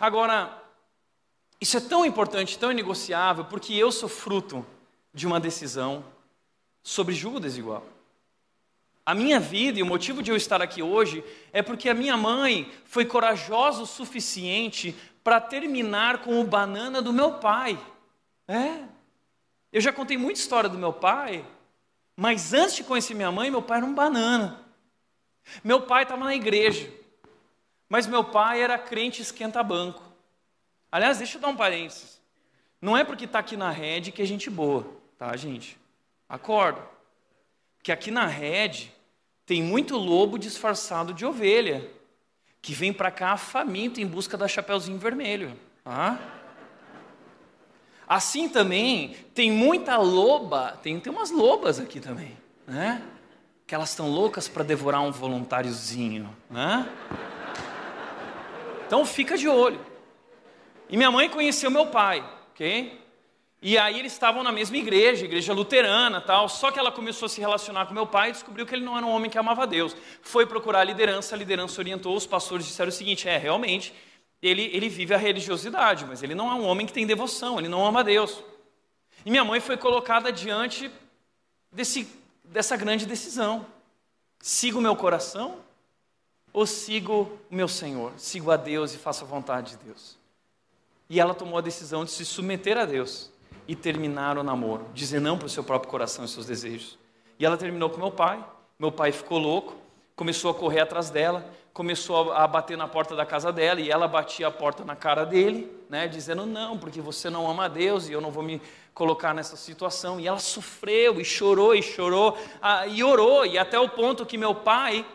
[0.00, 0.62] Agora,
[1.60, 4.66] isso é tão importante, tão inegociável, porque eu sou fruto
[5.14, 6.04] de uma decisão
[6.82, 7.86] sobre julgo desigual.
[9.04, 12.16] A minha vida e o motivo de eu estar aqui hoje é porque a minha
[12.16, 17.78] mãe foi corajosa o suficiente para terminar com o banana do meu pai.
[18.46, 18.84] É.
[19.72, 21.44] Eu já contei muita história do meu pai,
[22.16, 24.60] mas antes de conhecer minha mãe, meu pai era um banana.
[25.64, 26.88] Meu pai estava na igreja.
[27.92, 30.02] Mas meu pai era crente esquenta-banco.
[30.90, 32.18] Aliás, deixa eu dar um parênteses.
[32.80, 34.86] Não é porque está aqui na rede que é gente boa,
[35.18, 35.78] tá, gente?
[36.26, 36.80] Acorda.
[37.82, 38.90] Que aqui na rede
[39.44, 41.86] tem muito lobo disfarçado de ovelha,
[42.62, 45.54] que vem para cá faminto em busca da chapeuzinho vermelho.
[45.84, 46.18] Tá?
[48.08, 53.02] Assim também tem muita loba, tem, tem umas lobas aqui também, né?
[53.66, 56.90] Que elas estão loucas para devorar um voluntáriozinho, né?
[58.92, 59.80] Então fica de olho.
[60.86, 63.00] E minha mãe conheceu meu pai, ok?
[63.62, 66.46] E aí eles estavam na mesma igreja, igreja luterana tal.
[66.46, 68.94] Só que ela começou a se relacionar com meu pai e descobriu que ele não
[68.94, 69.96] era um homem que amava Deus.
[70.20, 73.94] Foi procurar a liderança, a liderança orientou, os pastores disseram o seguinte: é, realmente,
[74.42, 77.68] ele, ele vive a religiosidade, mas ele não é um homem que tem devoção, ele
[77.68, 78.44] não ama Deus.
[79.24, 80.90] E minha mãe foi colocada diante
[81.72, 82.06] desse,
[82.44, 83.64] dessa grande decisão:
[84.38, 85.71] sigo meu coração
[86.52, 90.18] ou sigo o meu Senhor, sigo a Deus e faço a vontade de Deus?
[91.08, 93.30] E ela tomou a decisão de se submeter a Deus
[93.66, 96.98] e terminar o namoro, dizer não para o seu próprio coração e seus desejos.
[97.38, 98.44] E ela terminou com meu pai.
[98.78, 99.76] Meu pai ficou louco,
[100.16, 104.08] começou a correr atrás dela, começou a bater na porta da casa dela e ela
[104.08, 108.08] batia a porta na cara dele, né, dizendo não, porque você não ama a Deus
[108.08, 108.60] e eu não vou me
[108.92, 110.18] colocar nessa situação.
[110.18, 114.36] E ela sofreu e chorou e chorou ah, e orou e até o ponto que
[114.36, 115.06] meu pai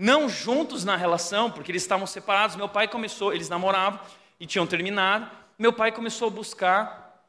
[0.00, 2.56] não juntos na relação, porque eles estavam separados.
[2.56, 4.00] Meu pai começou, eles namoravam
[4.40, 5.30] e tinham terminado.
[5.58, 7.26] Meu pai começou a buscar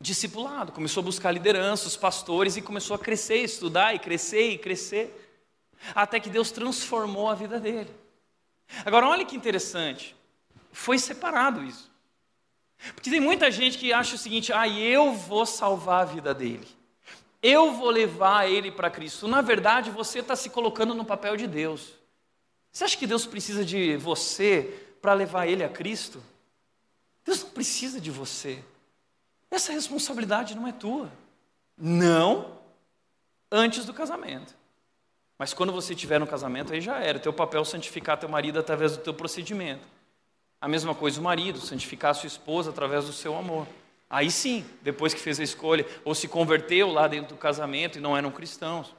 [0.00, 4.58] discipulado, começou a buscar liderança, os pastores e começou a crescer, estudar e crescer e
[4.58, 5.36] crescer,
[5.94, 7.90] até que Deus transformou a vida dele.
[8.86, 10.16] Agora, olha que interessante,
[10.72, 11.92] foi separado isso.
[12.94, 16.66] Porque tem muita gente que acha o seguinte: ah, eu vou salvar a vida dele,
[17.42, 19.28] eu vou levar ele para Cristo.
[19.28, 22.02] Na verdade, você está se colocando no papel de Deus.
[22.74, 24.62] Você acha que Deus precisa de você
[25.00, 26.20] para levar ele a Cristo?
[27.24, 28.64] Deus não precisa de você.
[29.48, 31.08] Essa responsabilidade não é tua.
[31.78, 32.58] Não
[33.48, 34.56] antes do casamento.
[35.38, 37.20] Mas quando você tiver no casamento, aí já era.
[37.20, 39.86] Teu papel é santificar teu marido através do teu procedimento.
[40.60, 43.68] A mesma coisa o marido, santificar a sua esposa através do seu amor.
[44.10, 48.00] Aí sim, depois que fez a escolha, ou se converteu lá dentro do casamento e
[48.00, 48.92] não eram cristãos.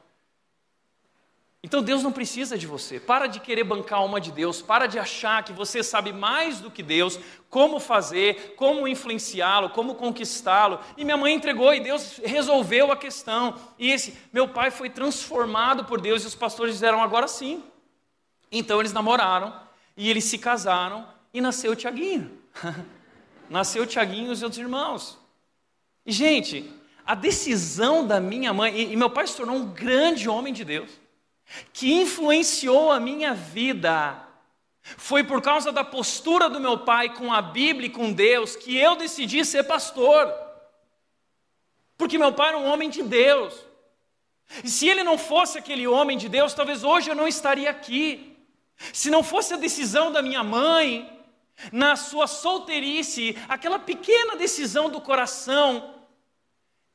[1.65, 2.99] Então Deus não precisa de você.
[2.99, 4.61] Para de querer bancar uma de Deus.
[4.61, 9.95] Para de achar que você sabe mais do que Deus, como fazer, como influenciá-lo, como
[9.95, 10.79] conquistá-lo.
[10.95, 13.55] E minha mãe entregou e Deus resolveu a questão.
[13.79, 17.63] E esse meu pai foi transformado por Deus e os pastores disseram agora sim.
[18.51, 19.51] Então eles namoraram
[19.97, 22.29] e eles se casaram e nasceu o Tiaguinho.
[23.49, 25.17] nasceu o Tiaguinho e os outros irmãos.
[26.05, 26.71] E gente,
[27.03, 30.63] a decisão da minha mãe e, e meu pai se tornou um grande homem de
[30.63, 31.04] Deus
[31.73, 34.21] que influenciou a minha vida
[34.81, 38.77] foi por causa da postura do meu pai com a Bíblia e com Deus que
[38.77, 40.31] eu decidi ser pastor.
[41.97, 43.53] Porque meu pai era um homem de Deus.
[44.63, 48.37] E se ele não fosse aquele homem de Deus, talvez hoje eu não estaria aqui.
[48.93, 51.11] Se não fosse a decisão da minha mãe,
[51.71, 55.94] na sua solteirice, aquela pequena decisão do coração,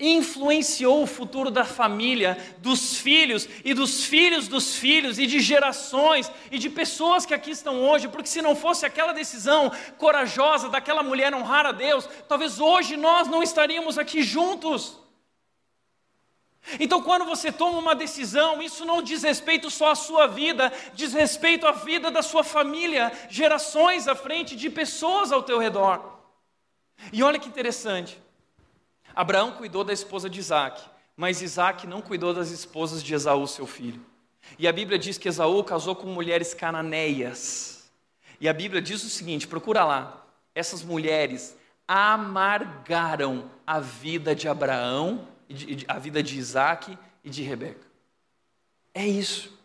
[0.00, 6.32] influenciou o futuro da família, dos filhos e dos filhos dos filhos e de gerações
[6.50, 11.02] e de pessoas que aqui estão hoje, porque se não fosse aquela decisão corajosa daquela
[11.02, 14.98] mulher honrar a Deus, talvez hoje nós não estaríamos aqui juntos.
[16.78, 21.12] Então, quando você toma uma decisão, isso não diz respeito só à sua vida, diz
[21.12, 26.18] respeito à vida da sua família, gerações à frente de pessoas ao teu redor.
[27.12, 28.20] E olha que interessante.
[29.14, 30.82] Abraão cuidou da esposa de Isaac,
[31.16, 34.00] mas Isaac não cuidou das esposas de Esaú, seu filho.
[34.58, 37.90] E a Bíblia diz que Esaú casou com mulheres cananeias.
[38.40, 45.26] E a Bíblia diz o seguinte: procura lá, essas mulheres amargaram a vida de Abraão,
[45.88, 47.86] a vida de Isaac e de Rebeca.
[48.94, 49.58] É isso.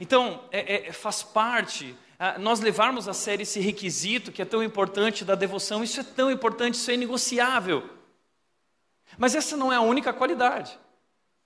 [0.00, 4.62] Então, é, é, faz parte ah, nós levarmos a sério esse requisito que é tão
[4.62, 7.82] importante da devoção, isso é tão importante, isso é negociável.
[9.20, 10.78] Mas essa não é a única qualidade.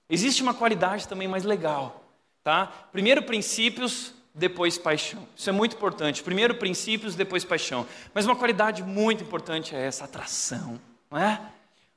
[0.09, 2.05] Existe uma qualidade também mais legal,
[2.41, 2.67] tá?
[2.89, 5.27] Primeiro princípios, depois paixão.
[5.35, 6.23] Isso é muito importante.
[6.23, 7.85] Primeiro princípios, depois paixão.
[8.13, 10.79] Mas uma qualidade muito importante é essa atração,
[11.11, 11.33] não é?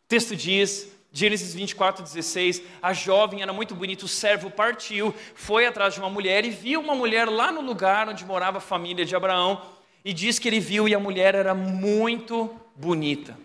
[0.04, 5.64] O texto diz, Gênesis 24, 16, a jovem era muito bonita, o servo partiu, foi
[5.64, 9.04] atrás de uma mulher e viu uma mulher lá no lugar onde morava a família
[9.04, 9.62] de Abraão,
[10.04, 13.36] e diz que ele viu e a mulher era muito bonita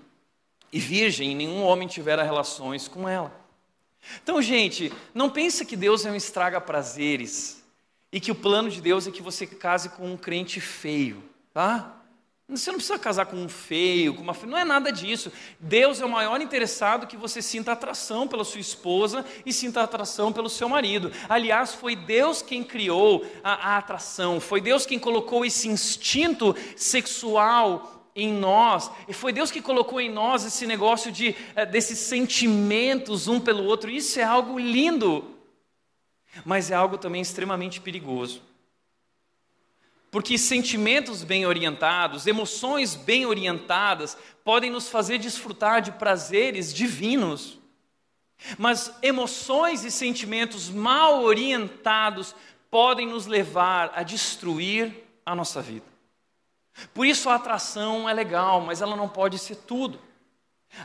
[0.74, 3.32] e virgem, nenhum homem tivera relações com ela.
[4.24, 7.64] Então, gente, não pense que Deus é um estraga prazeres
[8.12, 12.00] e que o plano de Deus é que você case com um crente feio, tá?
[12.50, 15.32] Você não precisa casar com um feio, com uma feia, não é nada disso.
[15.60, 20.34] Deus é o maior interessado que você sinta atração pela sua esposa e sinta atração
[20.34, 21.12] pelo seu marido.
[21.30, 28.03] Aliás, foi Deus quem criou a, a atração, foi Deus quem colocou esse instinto sexual
[28.16, 33.28] em nós, e foi Deus que colocou em nós esse negócio de eh, desses sentimentos
[33.28, 33.90] um pelo outro.
[33.90, 35.36] Isso é algo lindo,
[36.46, 38.42] mas é algo também extremamente perigoso.
[40.12, 47.58] Porque sentimentos bem orientados, emoções bem orientadas, podem nos fazer desfrutar de prazeres divinos.
[48.58, 52.36] Mas emoções e sentimentos mal orientados
[52.70, 54.94] podem nos levar a destruir
[55.26, 55.93] a nossa vida.
[56.94, 60.00] Por isso a atração é legal, mas ela não pode ser tudo.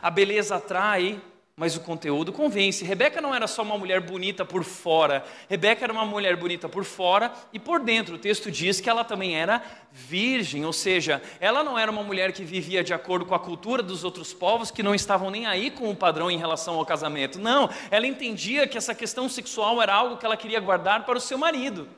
[0.01, 1.21] A beleza atrai,
[1.59, 2.85] mas o conteúdo convence.
[2.85, 6.85] Rebeca não era só uma mulher bonita por fora, Rebeca era uma mulher bonita por
[6.85, 8.15] fora e por dentro.
[8.15, 12.31] O texto diz que ela também era virgem, ou seja, ela não era uma mulher
[12.31, 15.69] que vivia de acordo com a cultura dos outros povos que não estavam nem aí
[15.69, 17.37] com o padrão em relação ao casamento.
[17.37, 21.21] Não, ela entendia que essa questão sexual era algo que ela queria guardar para o
[21.21, 21.89] seu marido.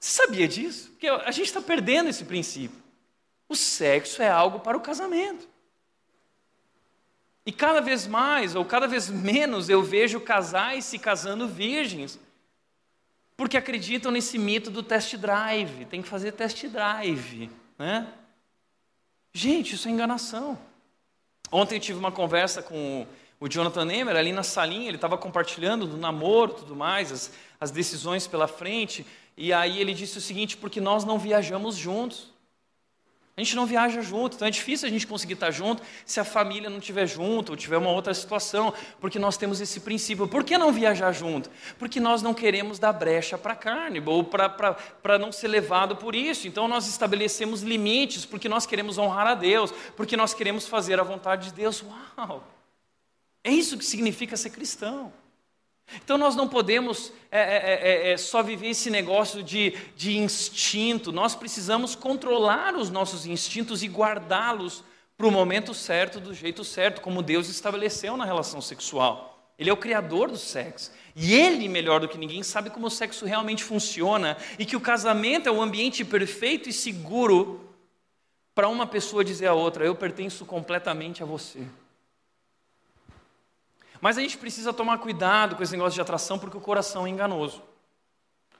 [0.00, 0.88] Você sabia disso?
[0.92, 2.80] Porque a gente está perdendo esse princípio.
[3.46, 5.46] O sexo é algo para o casamento.
[7.44, 12.18] E cada vez mais, ou cada vez menos, eu vejo casais se casando virgens,
[13.36, 15.84] porque acreditam nesse mito do test drive.
[15.86, 17.50] Tem que fazer test drive.
[17.78, 18.06] Né?
[19.34, 20.58] Gente, isso é enganação.
[21.52, 23.06] Ontem eu tive uma conversa com
[23.40, 27.70] o Jonathan Nemer ali na salinha, ele estava compartilhando do namoro tudo mais, as, as
[27.70, 29.04] decisões pela frente.
[29.42, 32.28] E aí ele disse o seguinte: porque nós não viajamos juntos.
[33.34, 36.24] A gente não viaja junto, então é difícil a gente conseguir estar junto se a
[36.24, 40.28] família não estiver junto ou tiver uma outra situação, porque nós temos esse princípio.
[40.28, 41.48] Por que não viajar junto?
[41.78, 46.14] Porque nós não queremos dar brecha para a carne ou para não ser levado por
[46.14, 46.46] isso.
[46.46, 51.02] Então nós estabelecemos limites porque nós queremos honrar a Deus, porque nós queremos fazer a
[51.02, 51.82] vontade de Deus.
[51.82, 52.46] Uau!
[53.42, 55.10] É isso que significa ser cristão.
[55.96, 60.16] Então nós não podemos é é, é, é, é, só viver esse negócio de, de
[60.18, 64.82] instinto, nós precisamos controlar os nossos instintos e guardá-los
[65.16, 69.52] para o momento certo, do jeito certo, como Deus estabeleceu na relação sexual.
[69.56, 70.90] Ele é o criador do sexo.
[71.14, 74.80] E ele, melhor do que ninguém, sabe como o sexo realmente funciona e que o
[74.80, 77.68] casamento é o ambiente perfeito e seguro
[78.54, 81.60] para uma pessoa dizer a outra: Eu pertenço completamente a você.
[84.00, 87.10] Mas a gente precisa tomar cuidado com esse negócio de atração, porque o coração é
[87.10, 87.62] enganoso.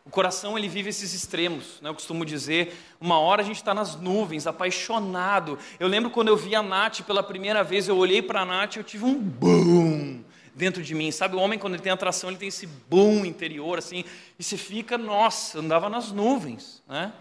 [0.04, 1.88] O coração ele vive esses extremos, né?
[1.88, 2.74] eu costumo dizer.
[3.00, 5.58] Uma hora a gente está nas nuvens, apaixonado.
[5.78, 8.76] Eu lembro quando eu vi a Nath pela primeira vez, eu olhei para a Nath
[8.76, 10.24] e eu tive um boom
[10.54, 11.10] dentro de mim.
[11.10, 14.04] Sabe, o homem quando ele tem atração, ele tem esse boom interior, assim,
[14.38, 16.82] e você fica, nossa, andava nas nuvens.
[16.88, 17.12] Né?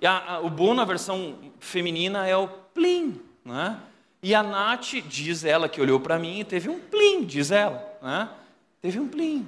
[0.00, 3.78] E a, a, o boom na versão feminina é o plim, né?
[4.24, 7.86] E a Nath, diz ela que olhou para mim e teve um plim, diz ela.
[8.00, 8.26] Né?
[8.80, 9.46] Teve um plim.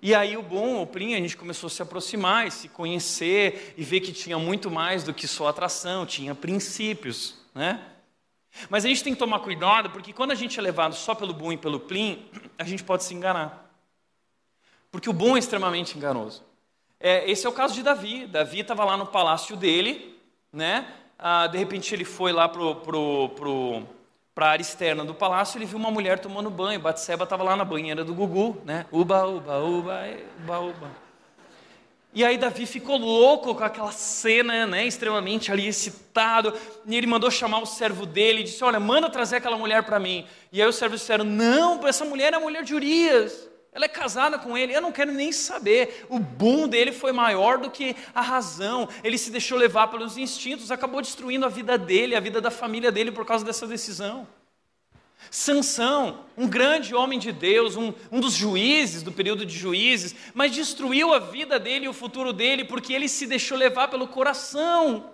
[0.00, 3.74] E aí o bom, o plim, a gente começou a se aproximar e se conhecer
[3.76, 7.34] e ver que tinha muito mais do que só atração, tinha princípios.
[7.52, 7.84] Né?
[8.68, 11.34] Mas a gente tem que tomar cuidado, porque quando a gente é levado só pelo
[11.34, 12.24] bom e pelo plim,
[12.56, 13.74] a gente pode se enganar.
[14.92, 16.44] Porque o bom é extremamente enganoso.
[17.00, 18.24] É, esse é o caso de Davi.
[18.28, 20.16] Davi estava lá no palácio dele,
[20.52, 20.94] né?
[21.20, 23.82] Ah, de repente ele foi lá para pro, pro,
[24.36, 27.64] a área externa do palácio, ele viu uma mulher tomando banho, Batseba estava lá na
[27.64, 28.86] banheira do Gugu, né?
[28.90, 30.00] Uba, uba, uba,
[30.42, 30.90] uba, uba.
[32.12, 36.52] E aí Davi ficou louco com aquela cena, né, extremamente ali excitado,
[36.84, 40.00] e ele mandou chamar o servo dele e disse, olha, manda trazer aquela mulher para
[40.00, 40.26] mim.
[40.50, 43.49] E aí os servos disseram, não, essa mulher é a mulher de Urias.
[43.72, 46.06] Ela é casada com ele, eu não quero nem saber.
[46.08, 48.88] O boom dele foi maior do que a razão.
[49.04, 52.90] Ele se deixou levar pelos instintos, acabou destruindo a vida dele, a vida da família
[52.90, 54.26] dele por causa dessa decisão.
[55.30, 60.50] Sansão, um grande homem de Deus, um, um dos juízes do período de juízes, mas
[60.50, 65.10] destruiu a vida dele e o futuro dele porque ele se deixou levar pelo coração.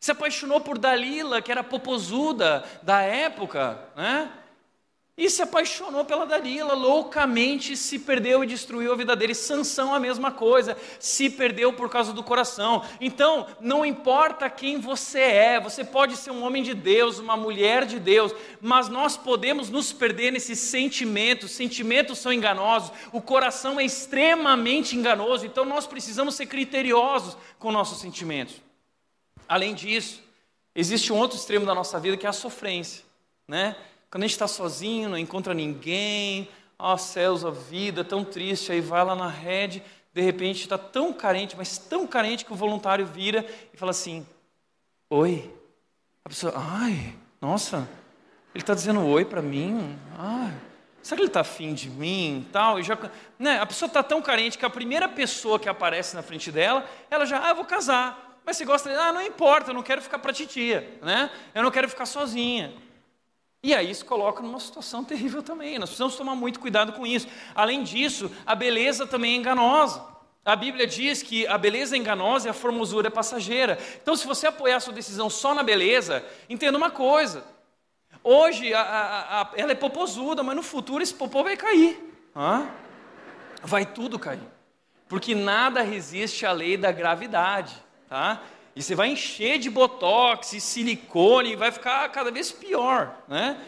[0.00, 4.32] Se apaixonou por Dalila, que era popozuda da época, né?
[5.22, 9.36] E se apaixonou pela Dalila, loucamente se perdeu e destruiu a vida dele.
[9.36, 12.84] Sansão a mesma coisa, se perdeu por causa do coração.
[13.00, 17.86] Então, não importa quem você é, você pode ser um homem de Deus, uma mulher
[17.86, 21.52] de Deus, mas nós podemos nos perder nesses sentimentos.
[21.52, 28.00] Sentimentos são enganosos, o coração é extremamente enganoso, então nós precisamos ser criteriosos com nossos
[28.00, 28.56] sentimentos.
[29.48, 30.20] Além disso,
[30.74, 33.04] existe um outro extremo da nossa vida que é a sofrência,
[33.46, 33.76] né?
[34.12, 36.46] Quando a gente está sozinho, não encontra ninguém,
[36.78, 39.82] ó oh, céus, a vida, tão triste, aí vai lá na rede,
[40.12, 43.42] de repente está tão carente, mas tão carente que o voluntário vira
[43.72, 44.26] e fala assim:
[45.08, 45.50] Oi.
[46.22, 47.88] A pessoa, ai, nossa,
[48.54, 49.98] ele está dizendo oi para mim?
[50.18, 50.52] Ai,
[51.02, 52.46] será que ele está afim de mim?
[52.52, 52.98] Tal, e já,
[53.38, 56.86] né, a pessoa está tão carente que a primeira pessoa que aparece na frente dela,
[57.10, 58.40] ela já, ah, eu vou casar.
[58.44, 61.30] Mas você gosta ah, não importa, eu não quero ficar para titia, né?
[61.54, 62.74] Eu não quero ficar sozinha.
[63.64, 65.78] E aí se coloca numa situação terrível também.
[65.78, 67.28] Nós precisamos tomar muito cuidado com isso.
[67.54, 70.04] Além disso, a beleza também é enganosa.
[70.44, 73.78] A Bíblia diz que a beleza é enganosa e a formosura é passageira.
[74.02, 77.44] Então, se você apoiar sua decisão só na beleza, entenda uma coisa.
[78.24, 81.96] Hoje a, a, a, ela é popozuda, mas no futuro esse popô vai cair.
[82.34, 82.68] Hã?
[83.62, 84.42] Vai tudo cair.
[85.08, 87.76] Porque nada resiste à lei da gravidade.
[88.08, 88.42] Tá?
[88.74, 93.58] E você vai encher de botox e silicone e vai ficar cada vez pior, né?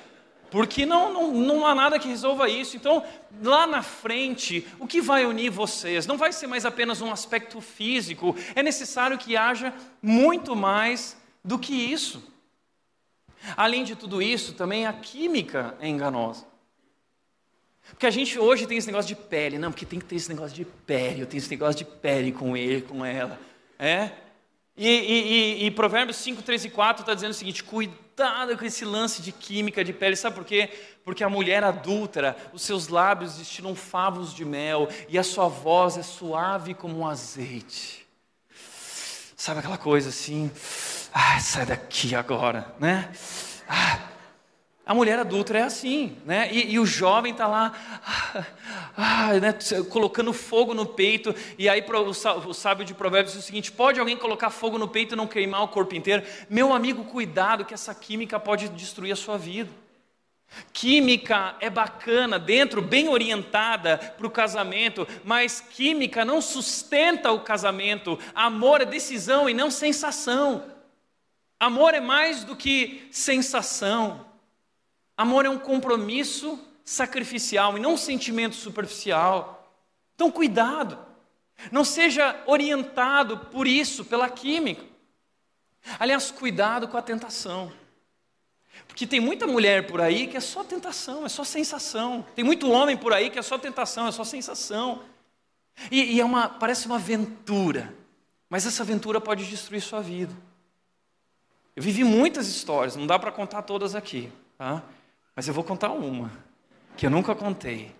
[0.50, 2.76] Porque não, não, não há nada que resolva isso.
[2.76, 3.04] Então,
[3.42, 6.06] lá na frente, o que vai unir vocês?
[6.06, 11.58] Não vai ser mais apenas um aspecto físico, é necessário que haja muito mais do
[11.58, 12.32] que isso.
[13.56, 16.46] Além de tudo isso, também a química é enganosa.
[17.90, 20.28] Porque a gente hoje tem esse negócio de pele, não, porque tem que ter esse
[20.28, 23.38] negócio de pele, eu tenho esse negócio de pele com ele, com ela.
[23.78, 24.10] É?
[24.76, 28.84] E, e, e, Provérbios 5, 3 e 4 está dizendo o seguinte: cuidado com esse
[28.84, 30.68] lance de química de pele, sabe por quê?
[31.04, 35.96] Porque a mulher adúltera, os seus lábios destilam favos de mel e a sua voz
[35.96, 38.04] é suave como um azeite.
[39.36, 40.50] Sabe aquela coisa assim?
[41.12, 43.12] Ah, sai daqui agora, né?
[43.68, 44.00] Ah,
[44.86, 46.50] A mulher adulta é assim, né?
[46.52, 47.72] E, e o jovem está lá,
[48.04, 48.44] ah,
[48.94, 49.54] ah, né,
[49.88, 51.34] colocando fogo no peito.
[51.58, 51.82] E aí
[52.46, 55.26] o, sábio de Provérbios diz o seguinte: pode alguém colocar fogo no peito e não
[55.26, 56.22] queimar o corpo inteiro?
[56.50, 59.70] Meu amigo, cuidado, que essa química pode destruir a sua vida.
[60.70, 68.18] Química é bacana, dentro, bem orientada para o casamento, mas química não sustenta o casamento.
[68.34, 70.62] Amor é decisão e não sensação.
[71.58, 74.33] Amor é mais do que sensação.
[75.16, 79.72] Amor é um compromisso sacrificial e não um sentimento superficial.
[80.14, 80.98] Então, cuidado.
[81.70, 84.84] Não seja orientado por isso, pela química.
[85.98, 87.72] Aliás, cuidado com a tentação.
[88.88, 92.26] Porque tem muita mulher por aí que é só tentação, é só sensação.
[92.34, 95.02] Tem muito homem por aí que é só tentação, é só sensação.
[95.90, 97.94] E, e é uma, parece uma aventura,
[98.48, 100.34] mas essa aventura pode destruir sua vida.
[101.74, 104.82] Eu vivi muitas histórias, não dá para contar todas aqui, tá?
[105.34, 106.30] Mas eu vou contar uma,
[106.96, 107.90] que eu nunca contei.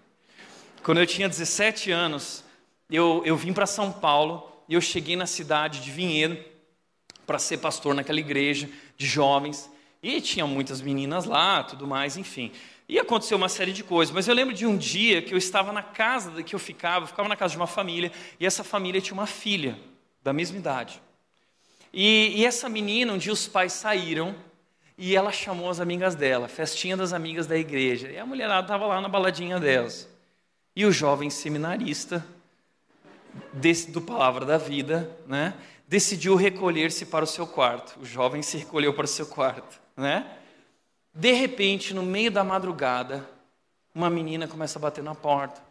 [0.82, 2.45] Quando eu tinha 17 anos,
[2.89, 6.39] eu, eu vim para São Paulo e eu cheguei na cidade de Vinhedo
[7.26, 9.70] para ser pastor naquela igreja de jovens.
[10.03, 12.53] E tinha muitas meninas lá, tudo mais, enfim.
[12.89, 14.14] E aconteceu uma série de coisas.
[14.14, 17.09] Mas eu lembro de um dia que eu estava na casa que eu ficava, eu
[17.09, 19.78] ficava na casa de uma família, e essa família tinha uma filha
[20.22, 21.03] da mesma idade.
[21.93, 24.35] E, e essa menina, um dia os pais saíram
[24.97, 28.09] e ela chamou as amigas dela, festinha das amigas da igreja.
[28.11, 30.09] E a mulherada estava lá na baladinha delas.
[30.74, 32.24] E o jovem seminarista,
[33.53, 35.55] desse, do Palavra da Vida, né,
[35.88, 38.01] decidiu recolher-se para o seu quarto.
[38.01, 40.26] O jovem se recolheu para o seu quarto né?
[41.14, 43.28] De repente, no meio da madrugada,
[43.95, 45.62] uma menina começa a bater na porta.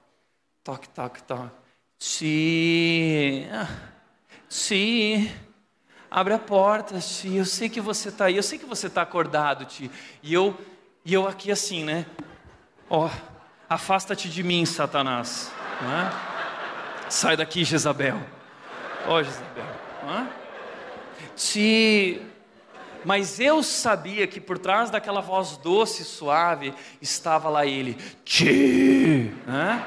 [0.63, 1.51] Toque, toque, toque.
[1.99, 3.45] Sim,
[4.47, 5.30] sim.
[6.16, 7.39] Abre a porta, sim.
[7.39, 8.38] Eu sei que você está aí.
[8.38, 9.89] Eu sei que você está acordado, Ti.
[10.22, 10.55] E eu,
[11.03, 12.05] e eu aqui assim, né?
[12.88, 13.09] Ó, oh,
[13.68, 15.51] afasta-te de mim, Satanás.
[15.82, 16.11] Né?
[17.09, 18.22] Sai daqui, Jezabel.
[19.07, 19.66] Ó, oh, Jezabel.
[20.03, 20.30] Né?
[21.36, 22.22] Ti,
[23.03, 29.34] mas eu sabia que por trás daquela voz doce e suave estava lá ele, Ti,
[29.47, 29.84] né?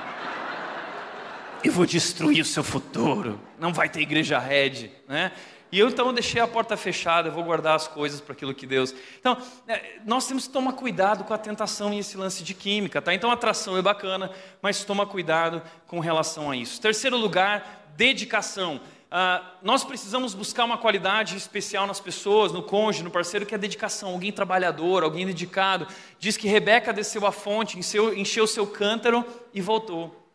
[1.63, 5.31] Eu vou destruir o seu futuro, não vai ter igreja red, né?
[5.71, 8.95] E eu então deixei a porta fechada, vou guardar as coisas para aquilo que Deus.
[9.19, 9.37] Então,
[9.67, 13.13] é, nós temos que tomar cuidado com a tentação e esse lance de química, tá?
[13.13, 14.31] Então, atração é bacana,
[14.63, 16.81] mas toma cuidado com relação a isso.
[16.81, 18.81] Terceiro lugar, dedicação.
[19.07, 23.59] Uh, nós precisamos buscar uma qualidade especial nas pessoas, no cônjuge, no parceiro, que é
[23.59, 24.11] dedicação.
[24.11, 25.87] Alguém trabalhador, alguém dedicado.
[26.19, 30.27] Diz que Rebeca desceu a fonte, encheu, encheu seu cântaro e voltou.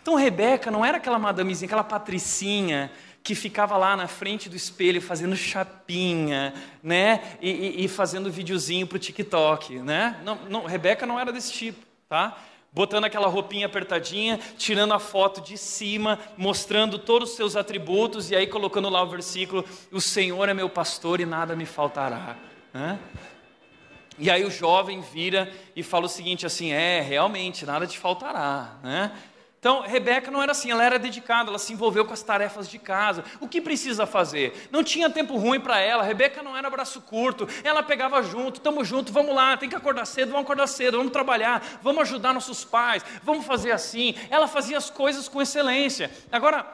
[0.00, 2.90] Então Rebeca não era aquela madamezinha, aquela patricinha
[3.26, 7.36] que ficava lá na frente do espelho fazendo chapinha, né?
[7.42, 10.20] E, e, e fazendo videozinho para o TikTok, né?
[10.24, 12.38] Não, não, Rebeca não era desse tipo, tá?
[12.72, 18.36] botando aquela roupinha apertadinha, tirando a foto de cima, mostrando todos os seus atributos e
[18.36, 22.36] aí colocando lá o versículo: O Senhor é meu pastor e nada me faltará.
[22.72, 22.96] Né?
[24.20, 28.76] E aí o jovem vira e fala o seguinte assim: É, realmente, nada te faltará.
[28.84, 29.10] Né?
[29.66, 32.78] Então, Rebeca não era assim, ela era dedicada, ela se envolveu com as tarefas de
[32.78, 33.24] casa.
[33.40, 34.68] O que precisa fazer?
[34.70, 38.86] Não tinha tempo ruim para ela, Rebeca não era braço curto, ela pegava junto, estamos
[38.86, 42.64] juntos, vamos lá, tem que acordar cedo, vamos acordar cedo, vamos trabalhar, vamos ajudar nossos
[42.64, 44.14] pais, vamos fazer assim.
[44.30, 46.12] Ela fazia as coisas com excelência.
[46.30, 46.64] Agora,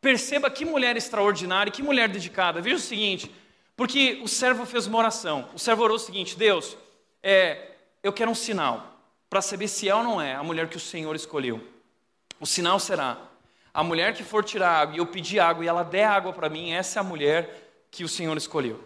[0.00, 2.62] perceba que mulher extraordinária, que mulher dedicada.
[2.62, 3.30] Veja o seguinte,
[3.76, 6.78] porque o servo fez uma oração, o servo orou o seguinte: Deus,
[7.22, 7.72] é,
[8.02, 10.80] eu quero um sinal para saber se é ou não é a mulher que o
[10.80, 11.76] Senhor escolheu.
[12.40, 13.18] O sinal será:
[13.72, 16.48] a mulher que for tirar água e eu pedir água e ela der água para
[16.48, 18.82] mim, essa é a mulher que o Senhor escolheu.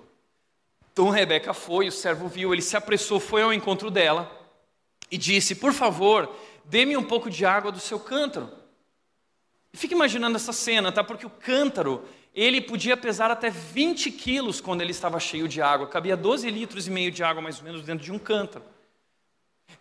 [0.92, 4.30] Então Rebeca foi, o servo viu, ele se apressou, foi ao encontro dela
[5.10, 6.30] e disse: Por favor,
[6.64, 8.50] dê-me um pouco de água do seu cântaro.
[9.72, 11.02] E imaginando essa cena, tá?
[11.02, 15.86] Porque o cântaro, ele podia pesar até 20 quilos quando ele estava cheio de água.
[15.86, 18.64] Cabia 12 litros e meio de água, mais ou menos, dentro de um cântaro.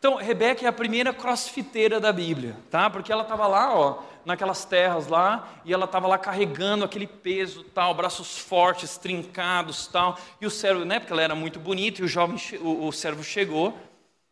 [0.01, 2.89] Então, Rebeca é a primeira crossfiteira da Bíblia, tá?
[2.89, 7.63] Porque ela estava lá, ó, naquelas terras lá, e ela estava lá carregando aquele peso,
[7.65, 10.17] tal, braços fortes, trincados, tal.
[10.41, 13.23] E o servo, né, porque ela era muito bonita, e o jovem, o, o servo
[13.23, 13.77] chegou,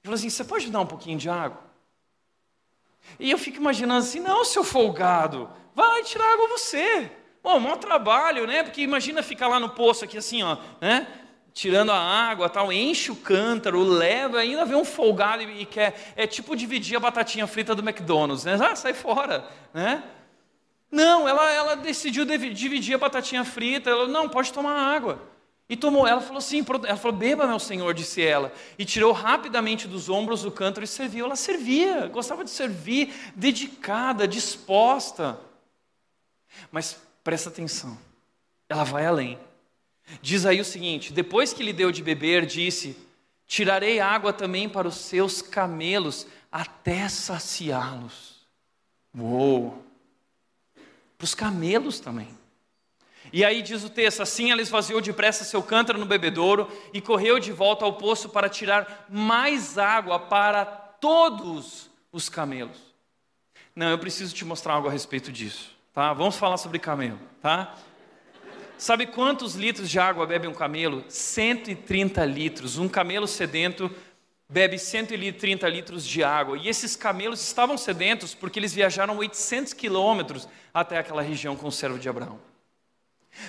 [0.02, 1.60] e falou assim: "Você pode me dar um pouquinho de água?"
[3.20, 7.12] E eu fico imaginando assim: "Não, seu folgado, vai tirar água você."
[7.44, 8.64] Bom, maior trabalho, né?
[8.64, 11.08] Porque imagina ficar lá no poço aqui assim, ó, né?
[11.54, 16.14] Tirando a água, tal, enche o cântaro, leva, ainda vê um folgado e, e quer,
[16.16, 18.58] é tipo dividir a batatinha frita do McDonald's, né?
[18.62, 20.04] Ah, sai fora, né?
[20.92, 25.22] Não, ela, ela decidiu dividir a batatinha frita, ela, não, pode tomar água.
[25.70, 28.52] E tomou, ela falou assim, ela falou, beba, meu senhor, disse ela.
[28.76, 31.26] E tirou rapidamente dos ombros o cântaro e serviu.
[31.26, 35.40] Ela servia, gostava de servir, dedicada, disposta.
[36.72, 37.96] Mas presta atenção,
[38.68, 39.38] ela vai além.
[40.22, 42.98] Diz aí o seguinte: depois que lhe deu de beber, disse:
[43.48, 48.48] Tirarei água também para os seus camelos, até saciá-los.
[49.18, 49.84] Uou!
[51.18, 52.30] Para os camelos também.
[53.32, 57.40] E aí diz o texto: assim ela esvaziou depressa seu cântaro no bebedouro e correu
[57.40, 62.78] de volta ao poço para tirar mais água para todos os camelos.
[63.76, 66.12] Não, eu preciso te mostrar algo a respeito disso, tá?
[66.14, 67.76] Vamos falar sobre camelo, tá?
[68.80, 71.04] Sabe quantos litros de água bebe um camelo?
[71.10, 72.78] 130 litros.
[72.78, 73.94] Um camelo sedento
[74.50, 76.58] bebe 130 litros de água.
[76.58, 81.72] E esses camelos estavam sedentos porque eles viajaram 800 quilômetros até aquela região com o
[81.74, 82.40] servo de Abraão.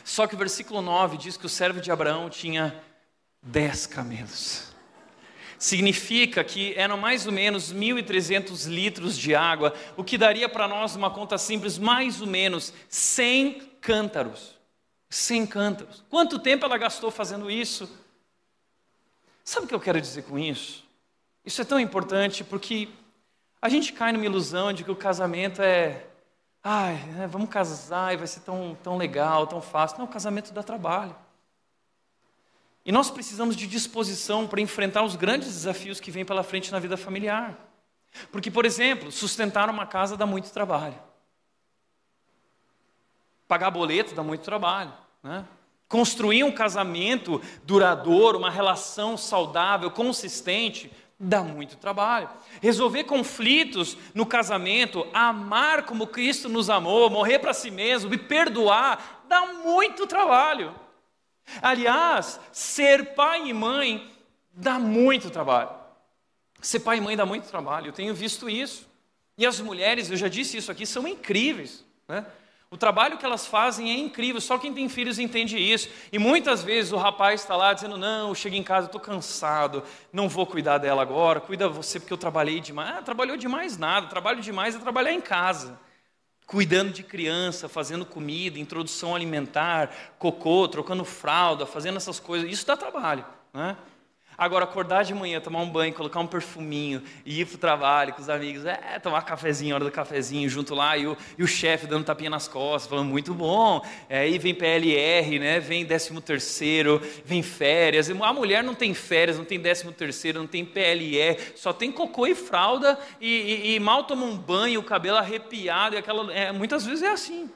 [0.03, 2.75] Só que o versículo 9 diz que o servo de Abraão tinha
[3.41, 4.73] dez camelos.
[5.57, 10.97] Significa que eram mais ou menos 1.300 litros de água, o que daria para nós
[10.97, 14.59] uma conta simples, mais ou menos 100 cântaros.
[15.11, 16.05] 100 cântaros.
[16.09, 17.91] Quanto tempo ela gastou fazendo isso?
[19.45, 20.85] Sabe o que eu quero dizer com isso?
[21.45, 22.89] Isso é tão importante porque
[23.61, 26.07] a gente cai numa ilusão de que o casamento é
[26.63, 29.99] Ai, né, vamos casar e vai ser tão, tão legal, tão fácil.
[29.99, 31.17] Não, o casamento dá trabalho.
[32.85, 36.79] E nós precisamos de disposição para enfrentar os grandes desafios que vêm pela frente na
[36.79, 37.59] vida familiar.
[38.31, 40.99] Porque, por exemplo, sustentar uma casa dá muito trabalho.
[43.51, 44.93] Pagar boleto dá muito trabalho.
[45.25, 45.45] Né?
[45.89, 50.89] Construir um casamento duradouro, uma relação saudável, consistente,
[51.19, 52.31] dá muito trabalho.
[52.63, 59.25] Resolver conflitos no casamento, amar como Cristo nos amou, morrer para si mesmo e perdoar,
[59.29, 60.73] dá muito trabalho.
[61.61, 64.09] Aliás, ser pai e mãe
[64.53, 65.71] dá muito trabalho.
[66.63, 68.89] Ser pai e mãe dá muito trabalho, eu tenho visto isso.
[69.37, 71.85] E as mulheres, eu já disse isso aqui, são incríveis.
[72.07, 72.25] Né?
[72.73, 75.89] O trabalho que elas fazem é incrível, só quem tem filhos entende isso.
[76.13, 80.29] E muitas vezes o rapaz está lá dizendo: Não, chego em casa, estou cansado, não
[80.29, 82.99] vou cuidar dela agora, cuida você porque eu trabalhei demais.
[82.99, 85.81] Ah, trabalhou demais nada, trabalho demais é trabalhar em casa.
[86.47, 92.77] Cuidando de criança, fazendo comida, introdução alimentar, cocô, trocando fralda, fazendo essas coisas, isso dá
[92.77, 93.27] trabalho.
[93.53, 93.77] Né?
[94.41, 98.15] Agora, acordar de manhã, tomar um banho, colocar um perfuminho e ir para o trabalho
[98.15, 101.47] com os amigos, é, tomar cafezinho, hora do cafezinho, junto lá, e o, e o
[101.47, 103.85] chefe dando tapinha nas costas, falando, muito bom.
[104.09, 108.09] É, aí vem PLR, né, vem 13 terceiro, vem férias.
[108.09, 112.27] A mulher não tem férias, não tem 13 terceiro, não tem PLR, só tem cocô
[112.27, 116.51] e fralda, e, e, e mal toma um banho, o cabelo arrepiado, e aquela, é,
[116.51, 117.51] muitas vezes é assim.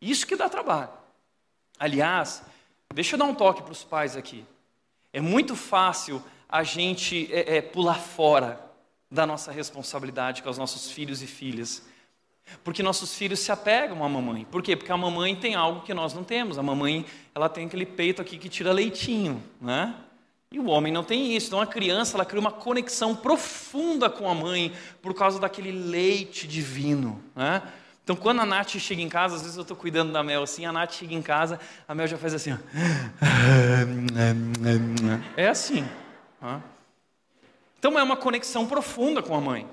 [0.00, 0.90] Isso que dá trabalho.
[1.76, 2.44] Aliás,
[2.94, 4.46] deixa eu dar um toque para os pais aqui.
[5.12, 8.60] É muito fácil a gente é, é, pular fora
[9.10, 11.84] da nossa responsabilidade com os nossos filhos e filhas.
[12.64, 14.44] Porque nossos filhos se apegam à mamãe.
[14.44, 14.74] Por quê?
[14.76, 16.58] Porque a mamãe tem algo que nós não temos.
[16.58, 19.94] A mamãe, ela tem aquele peito aqui que tira leitinho, né?
[20.52, 21.46] E o homem não tem isso.
[21.46, 26.48] Então a criança, ela cria uma conexão profunda com a mãe por causa daquele leite
[26.48, 27.62] divino, né?
[28.10, 30.66] Então, quando a Nath chega em casa, às vezes eu estou cuidando da Mel assim,
[30.66, 32.52] a Nath chega em casa, a Mel já faz assim.
[32.52, 32.56] Ó.
[35.36, 35.86] É assim.
[37.78, 39.64] Então, é uma conexão profunda com a mãe.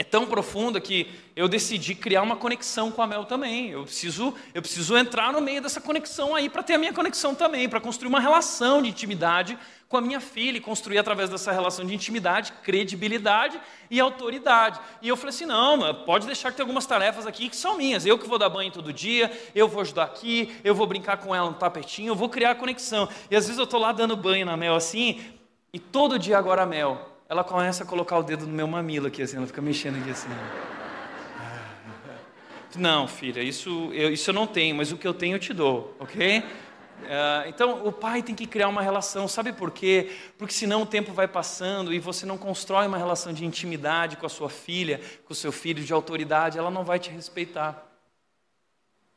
[0.00, 3.70] É tão profunda que eu decidi criar uma conexão com a Mel também.
[3.70, 7.34] Eu preciso, eu preciso entrar no meio dessa conexão aí para ter a minha conexão
[7.34, 11.50] também, para construir uma relação de intimidade com a minha filha e construir através dessa
[11.50, 14.78] relação de intimidade, credibilidade e autoridade.
[15.02, 18.06] E eu falei assim: não, pode deixar que tem algumas tarefas aqui que são minhas.
[18.06, 21.34] Eu que vou dar banho todo dia, eu vou ajudar aqui, eu vou brincar com
[21.34, 23.08] ela no tapetinho, eu vou criar a conexão.
[23.28, 25.20] E às vezes eu estou lá dando banho na Mel assim,
[25.72, 29.08] e todo dia agora a Mel, ela começa a colocar o dedo no meu mamilo
[29.08, 30.28] aqui, assim, ela fica mexendo aqui assim.
[32.76, 35.52] Não, filha, isso eu, isso eu não tenho, mas o que eu tenho eu te
[35.52, 36.38] dou, ok?
[36.38, 40.16] Uh, então, o pai tem que criar uma relação, sabe por quê?
[40.36, 44.26] Porque senão o tempo vai passando e você não constrói uma relação de intimidade com
[44.26, 47.86] a sua filha, com o seu filho, de autoridade, ela não vai te respeitar.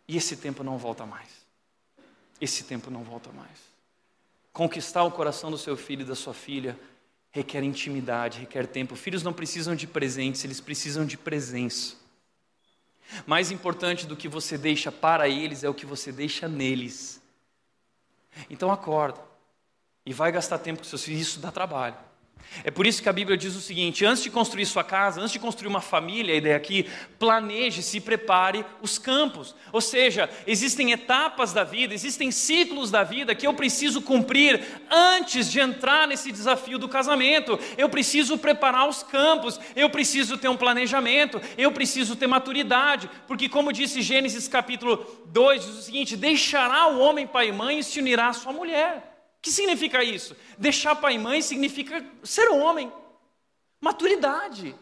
[0.08, 1.30] E esse tempo não volta mais.
[2.40, 3.72] Esse tempo não volta mais.
[4.54, 6.78] Conquistar o coração do seu filho e da sua filha
[7.32, 8.96] requer intimidade, requer tempo.
[8.96, 11.96] Filhos não precisam de presentes, eles precisam de presença.
[13.26, 17.22] Mais importante do que você deixa para eles é o que você deixa neles.
[18.50, 19.20] Então acorda.
[20.06, 21.22] E vai gastar tempo com seus filhos.
[21.22, 21.96] Isso dá trabalho.
[22.64, 25.32] É por isso que a Bíblia diz o seguinte: antes de construir sua casa, antes
[25.32, 26.86] de construir uma família, a ideia aqui,
[27.18, 29.56] planeje, se prepare os campos.
[29.72, 35.52] Ou seja, existem etapas da vida, existem ciclos da vida que eu preciso cumprir antes
[35.52, 37.60] de entrar nesse desafio do casamento.
[37.78, 43.50] Eu preciso preparar os campos, eu preciso ter um planejamento, eu preciso ter maturidade, porque,
[43.50, 47.84] como disse Gênesis capítulo 2, diz o seguinte: deixará o homem pai e mãe e
[47.84, 49.11] se unirá à sua mulher.
[49.42, 50.36] O que significa isso?
[50.56, 52.94] Deixar pai e mãe significa ser homem.
[53.82, 54.76] Maturidade.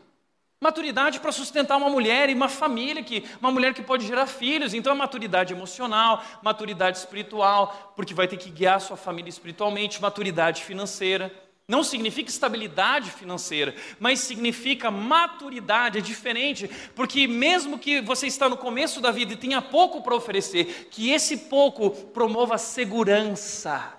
[0.60, 4.74] Maturidade para sustentar uma mulher e uma família, que, uma mulher que pode gerar filhos.
[4.74, 10.62] Então, é maturidade emocional, maturidade espiritual, porque vai ter que guiar sua família espiritualmente, maturidade
[10.62, 11.34] financeira.
[11.66, 18.58] Não significa estabilidade financeira, mas significa maturidade, é diferente, porque mesmo que você está no
[18.58, 23.99] começo da vida e tenha pouco para oferecer, que esse pouco promova segurança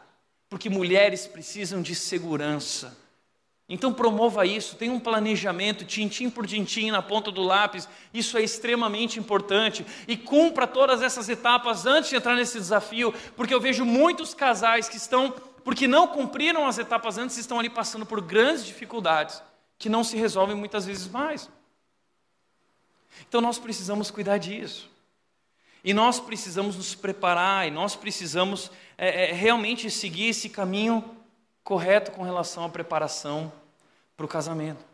[0.51, 2.99] porque mulheres precisam de segurança.
[3.69, 8.43] Então promova isso, tenha um planejamento, tintim por tintim na ponta do lápis, isso é
[8.43, 9.87] extremamente importante.
[10.09, 14.89] E cumpra todas essas etapas antes de entrar nesse desafio, porque eu vejo muitos casais
[14.89, 15.31] que estão,
[15.63, 19.41] porque não cumpriram as etapas antes, estão ali passando por grandes dificuldades,
[19.79, 21.49] que não se resolvem muitas vezes mais.
[23.29, 24.91] Então nós precisamos cuidar disso.
[25.85, 28.71] E nós precisamos nos preparar, e nós precisamos
[29.03, 31.03] é, é, realmente seguir esse caminho
[31.65, 33.51] correto com relação à preparação
[34.15, 34.85] para o casamento.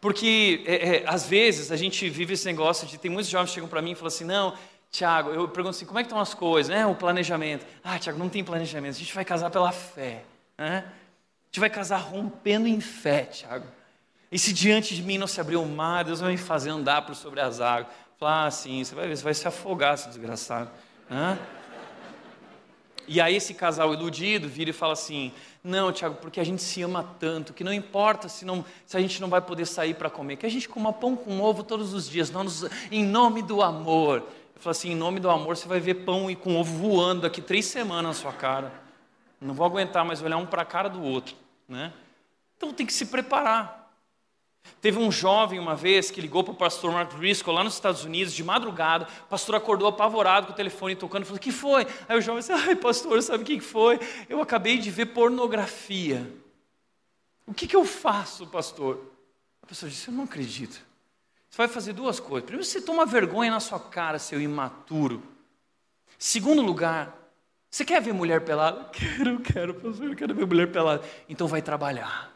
[0.00, 2.96] Porque, é, é, às vezes, a gente vive esse negócio de.
[2.96, 4.56] Tem muitos jovens que chegam para mim e falam assim: não,
[4.92, 6.72] Tiago, eu pergunto assim: como é que estão as coisas?
[6.72, 6.86] Né?
[6.86, 7.66] O planejamento.
[7.82, 10.22] Ah, Tiago, não tem planejamento, a gente vai casar pela fé.
[10.56, 10.84] Né?
[10.86, 13.66] A gente vai casar rompendo em fé, Tiago.
[14.30, 17.02] E se diante de mim não se abrir o mar, Deus vai me fazer andar
[17.02, 17.92] por sobre as águas.
[18.18, 20.70] Falar assim, você vai ver, você vai se afogar, esse desgraçado.
[21.10, 21.36] Hã?
[23.08, 25.32] E aí esse casal iludido vira e fala assim:
[25.62, 29.00] Não, Tiago, porque a gente se ama tanto, que não importa se, não, se a
[29.00, 31.94] gente não vai poder sair para comer, que a gente coma pão com ovo todos
[31.94, 34.18] os dias, nos, em nome do amor.
[34.54, 37.22] Eu falo assim: em nome do amor, você vai ver pão e com ovo voando
[37.22, 38.72] daqui três semanas na sua cara.
[39.40, 41.36] Não vou aguentar mais olhar um para a cara do outro.
[41.68, 41.92] Né?
[42.56, 43.85] Então tem que se preparar.
[44.80, 48.04] Teve um jovem uma vez que ligou para o pastor Mark Driscoll lá nos Estados
[48.04, 49.06] Unidos, de madrugada.
[49.26, 51.86] O pastor acordou apavorado com o telefone tocando e falou: que foi?
[52.08, 53.98] Aí o jovem disse: Ai, pastor, sabe o que foi?
[54.28, 56.30] Eu acabei de ver pornografia.
[57.46, 58.96] O que, que eu faço, pastor?
[59.62, 60.80] O pastor disse: Eu não acredito.
[61.48, 62.44] Você vai fazer duas coisas.
[62.44, 65.22] Primeiro, você toma vergonha na sua cara, seu imaturo.
[66.18, 67.16] Segundo lugar,
[67.70, 68.84] você quer ver mulher pelada?
[68.92, 71.02] Quero, quero, pastor, eu quero ver mulher pelada.
[71.28, 72.35] Então vai trabalhar.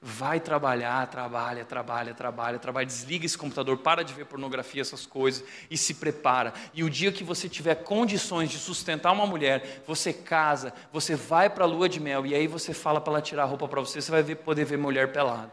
[0.00, 5.42] Vai trabalhar, trabalha, trabalha, trabalha, trabalha, desliga esse computador, para de ver pornografia, essas coisas
[5.70, 6.52] e se prepara.
[6.74, 11.48] E o dia que você tiver condições de sustentar uma mulher, você casa, você vai
[11.48, 13.80] para a lua de mel e aí você fala para ela tirar a roupa para
[13.80, 15.52] você, você vai ver, poder ver mulher pelada.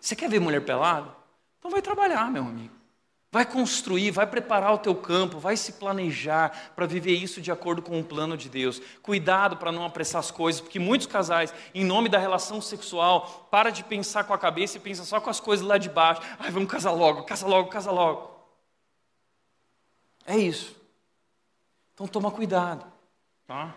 [0.00, 1.14] Você quer ver mulher pelada?
[1.58, 2.79] Então vai trabalhar, meu amigo.
[3.32, 7.80] Vai construir, vai preparar o teu campo, vai se planejar para viver isso de acordo
[7.80, 8.82] com o plano de Deus.
[9.02, 13.70] Cuidado para não apressar as coisas, porque muitos casais, em nome da relação sexual, para
[13.70, 16.20] de pensar com a cabeça e pensa só com as coisas lá de baixo.
[16.40, 18.34] Ai, vamos casar logo, casa logo, casa logo.
[20.26, 20.74] É isso.
[21.94, 22.84] Então toma cuidado,
[23.46, 23.76] tá?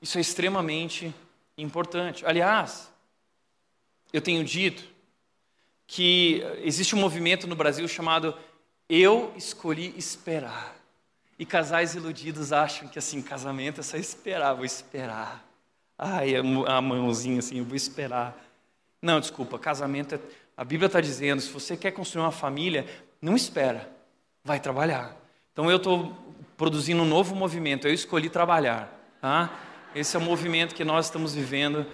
[0.00, 1.12] Isso é extremamente
[1.58, 2.24] importante.
[2.24, 2.92] Aliás,
[4.12, 4.91] eu tenho dito
[5.92, 8.34] que existe um movimento no Brasil chamado
[8.88, 10.74] Eu Escolhi Esperar.
[11.38, 15.46] E casais iludidos acham que assim, casamento é só esperar, vou esperar.
[15.98, 18.34] Ai, a mãozinha assim, eu vou esperar.
[19.02, 20.20] Não, desculpa, casamento é.
[20.56, 22.86] A Bíblia está dizendo: se você quer construir uma família,
[23.20, 23.86] não espera,
[24.42, 25.14] vai trabalhar.
[25.52, 26.16] Então eu estou
[26.56, 28.90] produzindo um novo movimento, eu escolhi trabalhar.
[29.20, 29.50] Tá?
[29.94, 31.86] Esse é o movimento que nós estamos vivendo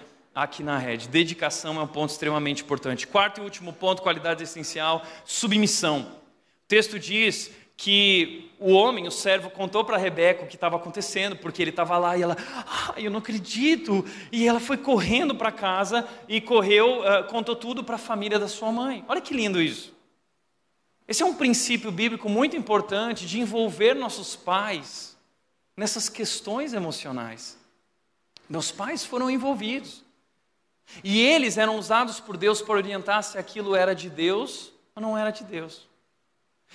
[0.42, 1.08] aqui na rede.
[1.08, 3.06] Dedicação é um ponto extremamente importante.
[3.06, 6.00] Quarto e último ponto, qualidade essencial, submissão.
[6.00, 11.36] O texto diz que o homem, o servo, contou para Rebeca o que estava acontecendo,
[11.36, 12.36] porque ele estava lá e ela,
[12.66, 14.04] ah, eu não acredito.
[14.32, 18.48] E ela foi correndo para casa e correu, uh, contou tudo para a família da
[18.48, 19.04] sua mãe.
[19.08, 19.96] Olha que lindo isso.
[21.06, 25.16] Esse é um princípio bíblico muito importante de envolver nossos pais
[25.76, 27.56] nessas questões emocionais.
[28.48, 30.04] Meus pais foram envolvidos.
[31.02, 35.16] E eles eram usados por Deus para orientar se aquilo era de Deus ou não
[35.16, 35.86] era de Deus.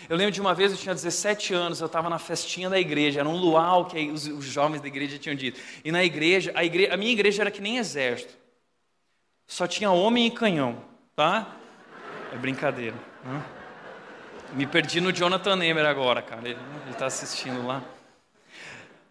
[0.09, 3.20] Eu lembro de uma vez, eu tinha 17 anos, eu estava na festinha da igreja,
[3.20, 5.59] era um luau que os, os, jovens da igreja tinham dito.
[5.84, 8.34] E na igreja a, a minha igreja era que nem exército.
[9.45, 10.84] Só tinha homem e canhão,
[11.16, 11.55] tá?
[12.34, 12.95] É brincadeira.
[13.24, 13.43] Né?
[14.53, 16.47] Me perdi no Jonathan Nemer agora, cara.
[16.47, 16.57] Ele
[16.89, 17.84] está assistindo lá.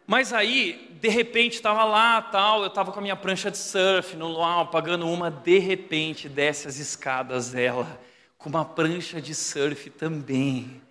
[0.07, 4.17] Mas aí, de repente, estava lá, tal, eu estava com a minha prancha de surf
[4.17, 8.01] no luau, pagando uma, de repente, desce as escadas ela,
[8.37, 10.83] com uma prancha de surf também.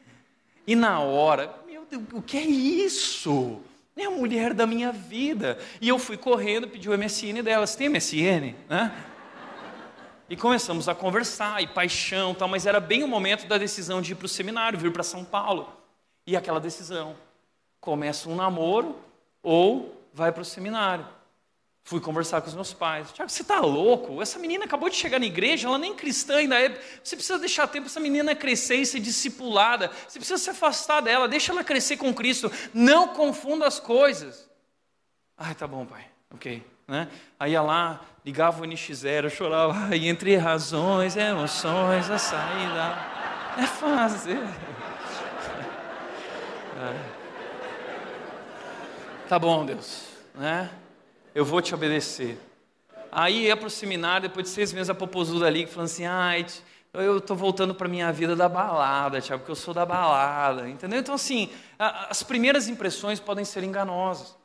[0.66, 3.62] E na hora, meu Deus, o que é isso?
[3.96, 5.60] É a mulher da minha vida.
[5.80, 7.68] E eu fui correndo, pedi o MSN dela.
[7.68, 8.56] Você tem MSN?
[8.70, 8.92] Né?
[10.30, 14.14] E começamos a conversar, e paixão, tal, mas era bem o momento da decisão de
[14.14, 15.72] ir para o seminário, vir para São Paulo.
[16.26, 17.18] E aquela decisão:
[17.82, 18.96] começa um namoro
[19.42, 21.06] ou vai para o seminário.
[21.84, 23.12] Fui conversar com os meus pais.
[23.12, 24.22] Tiago, você está louco?
[24.22, 26.70] Essa menina acabou de chegar na igreja, ela nem cristã ainda é.
[27.04, 29.90] Você precisa deixar tempo essa menina crescer e ser discipulada.
[30.08, 32.52] Você precisa se afastar dela, deixa ela crescer com Cristo.
[32.72, 34.48] Não confunda as coisas.
[35.36, 36.06] Ai, tá bom, pai.
[36.36, 36.64] Ok.
[36.88, 37.08] Né?
[37.40, 39.74] Aí ia lá, ligava o NX0, chorava.
[39.96, 42.98] E entre razões, emoções, a saída.
[43.58, 44.38] É fácil.
[46.82, 47.21] É.
[49.32, 50.02] Tá bom, Deus.
[50.36, 50.70] Né?
[51.34, 52.38] eu vou te obedecer.
[53.10, 56.46] Aí ia para o seminário, depois de seis meses, a popozuda ali, falando assim, ai,
[56.94, 61.00] eu estou voltando para minha vida da balada, Tiago, porque eu sou da balada, entendeu?
[61.00, 64.36] Então, assim, as primeiras impressões podem ser enganosas.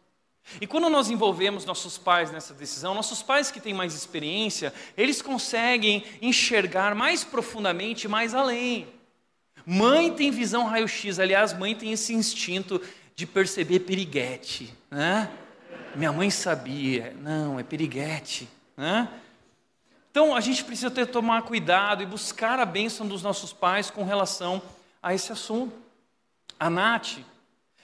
[0.61, 5.21] E quando nós envolvemos nossos pais nessa decisão, nossos pais que têm mais experiência, eles
[5.21, 8.87] conseguem enxergar mais profundamente, mais além.
[9.67, 12.81] Mãe tem visão raio-x, aliás, mãe tem esse instinto
[13.17, 15.31] de perceber piriguete, né?
[15.97, 17.17] minha mãe sabia.
[17.19, 18.47] Não, é piriguete.
[18.77, 19.09] Né?
[20.11, 24.05] Então a gente precisa ter, tomar cuidado e buscar a bênção dos nossos pais com
[24.05, 24.63] relação
[25.03, 25.75] a esse assunto.
[26.61, 27.19] A Nath,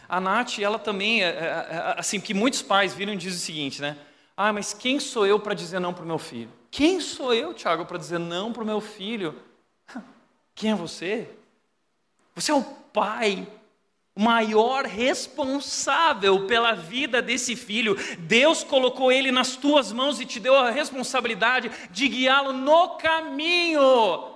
[0.08, 3.40] a Nath, ela também, é, é, é, assim, que muitos pais viram e dizem o
[3.40, 3.96] seguinte, né?
[4.36, 6.50] Ah, mas quem sou eu para dizer não para o meu filho?
[6.70, 9.34] Quem sou eu, Tiago, para dizer não para o meu filho?
[10.54, 11.28] Quem é você?
[12.34, 13.46] Você é o pai
[14.16, 17.96] maior responsável pela vida desse filho.
[18.18, 24.32] Deus colocou ele nas tuas mãos e te deu a responsabilidade de guiá-lo no caminho.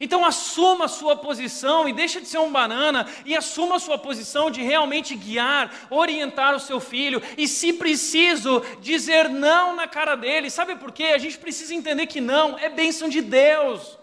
[0.00, 3.98] Então assuma a sua posição e deixa de ser um banana e assuma a sua
[3.98, 10.14] posição de realmente guiar, orientar o seu filho e se preciso dizer não na cara
[10.14, 10.50] dele.
[10.50, 11.06] Sabe por quê?
[11.06, 13.98] A gente precisa entender que não é bênção de Deus.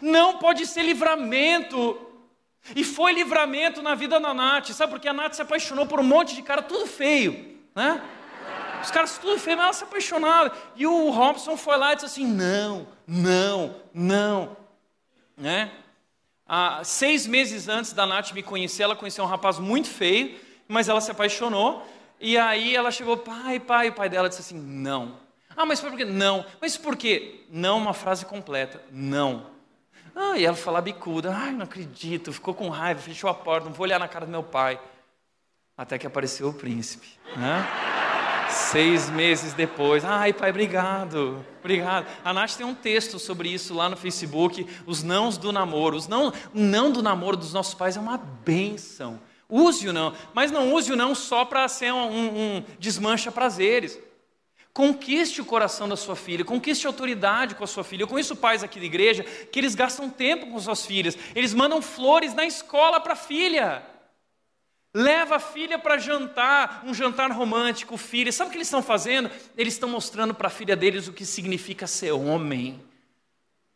[0.00, 2.13] Não pode ser livramento.
[2.74, 4.68] E foi livramento na vida da Nath.
[4.68, 8.02] Sabe porque a Nath se apaixonou por um monte de cara tudo feio, né?
[8.82, 10.52] Os caras tudo feio, mas ela se apaixonava.
[10.76, 14.56] E o Robson foi lá e disse assim: não, não, não.
[15.36, 15.70] Né?
[16.46, 20.38] Ah, seis meses antes da Nath me conhecer, ela conheceu um rapaz muito feio,
[20.68, 21.86] mas ela se apaixonou.
[22.20, 25.16] E aí ela chegou, pai, pai, o pai dela disse assim: não.
[25.56, 26.04] Ah, mas por quê?
[26.04, 26.44] Não.
[26.60, 27.44] Mas por quê?
[27.50, 28.82] Não, uma frase completa.
[28.90, 29.46] Não.
[30.14, 33.74] Ah, e ela falou bicuda, ai, não acredito, ficou com raiva, fechou a porta, não
[33.74, 34.80] vou olhar na cara do meu pai.
[35.76, 37.66] Até que apareceu o príncipe, né?
[38.48, 42.06] Seis meses depois, ai pai, obrigado, obrigado.
[42.24, 45.96] A Nath tem um texto sobre isso lá no Facebook, os nãos do namoro.
[45.96, 49.18] Os não, não do namoro dos nossos pais é uma benção.
[49.48, 53.32] Use o não, mas não use o não só para ser um, um, um desmancha
[53.32, 53.98] prazeres.
[54.74, 58.02] Conquiste o coração da sua filha, conquiste autoridade com a sua filha.
[58.02, 61.80] Eu conheço pais aqui da igreja que eles gastam tempo com suas filhas, eles mandam
[61.80, 63.86] flores na escola para a filha.
[64.92, 68.32] Leva a filha para jantar, um jantar romântico, filha.
[68.32, 69.30] Sabe o que eles estão fazendo?
[69.56, 72.80] Eles estão mostrando para a filha deles o que significa ser homem.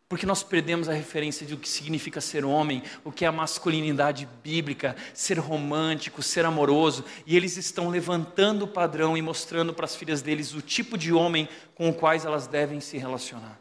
[0.09, 3.33] Porque nós perdemos a referência de o que significa ser homem, o que é a
[3.33, 9.85] masculinidade bíblica, ser romântico, ser amoroso, e eles estão levantando o padrão e mostrando para
[9.85, 13.61] as filhas deles o tipo de homem com o quais elas devem se relacionar.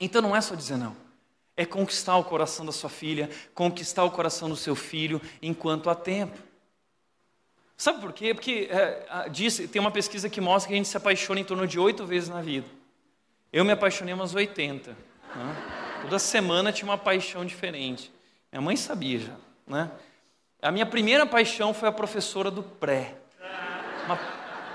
[0.00, 0.96] Então não é só dizer não,
[1.54, 5.94] é conquistar o coração da sua filha, conquistar o coração do seu filho enquanto há
[5.94, 6.38] tempo.
[7.76, 8.32] Sabe por quê?
[8.32, 11.66] Porque é, diz, tem uma pesquisa que mostra que a gente se apaixona em torno
[11.66, 12.66] de oito vezes na vida.
[13.52, 14.96] Eu me apaixonei umas 80.
[15.36, 15.56] Né?
[16.02, 18.12] Toda semana tinha uma paixão diferente.
[18.50, 19.36] Minha mãe sabia já.
[19.66, 19.90] Né?
[20.62, 23.14] A minha primeira paixão foi a professora do pré.
[24.06, 24.18] Uma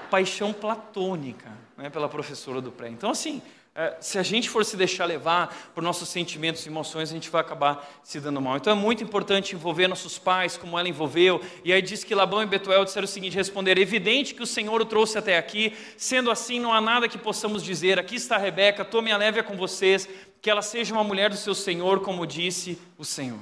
[0.09, 2.89] paixão platônica né, pela professora do pré.
[2.89, 3.41] Então, assim,
[3.73, 7.29] é, se a gente for se deixar levar por nossos sentimentos e emoções, a gente
[7.29, 8.57] vai acabar se dando mal.
[8.57, 11.41] Então é muito importante envolver nossos pais, como ela envolveu.
[11.63, 14.45] E aí diz que Labão e Betuel disseram o seguinte: responder, é evidente que o
[14.45, 17.97] Senhor o trouxe até aqui, sendo assim, não há nada que possamos dizer.
[17.97, 20.05] Aqui está Rebeca, tome a leve com vocês,
[20.41, 23.39] que ela seja uma mulher do seu Senhor, como disse o Senhor.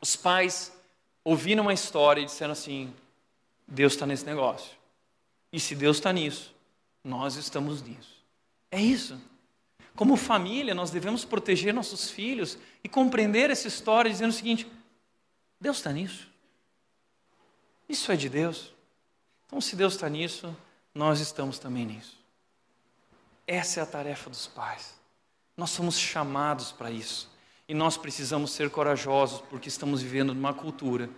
[0.00, 0.72] Os pais
[1.24, 2.94] ouviram uma história e disseram assim:
[3.66, 4.76] Deus está nesse negócio.
[5.52, 6.54] E se Deus está nisso,
[7.02, 8.14] nós estamos nisso.
[8.70, 9.20] É isso.
[9.96, 14.70] Como família, nós devemos proteger nossos filhos e compreender essa história dizendo o seguinte:
[15.60, 16.28] Deus está nisso.
[17.88, 18.72] Isso é de Deus.
[19.46, 20.54] Então, se Deus está nisso,
[20.94, 22.18] nós estamos também nisso.
[23.46, 24.94] Essa é a tarefa dos pais.
[25.56, 27.30] Nós somos chamados para isso.
[27.68, 31.08] E nós precisamos ser corajosos, porque estamos vivendo numa cultura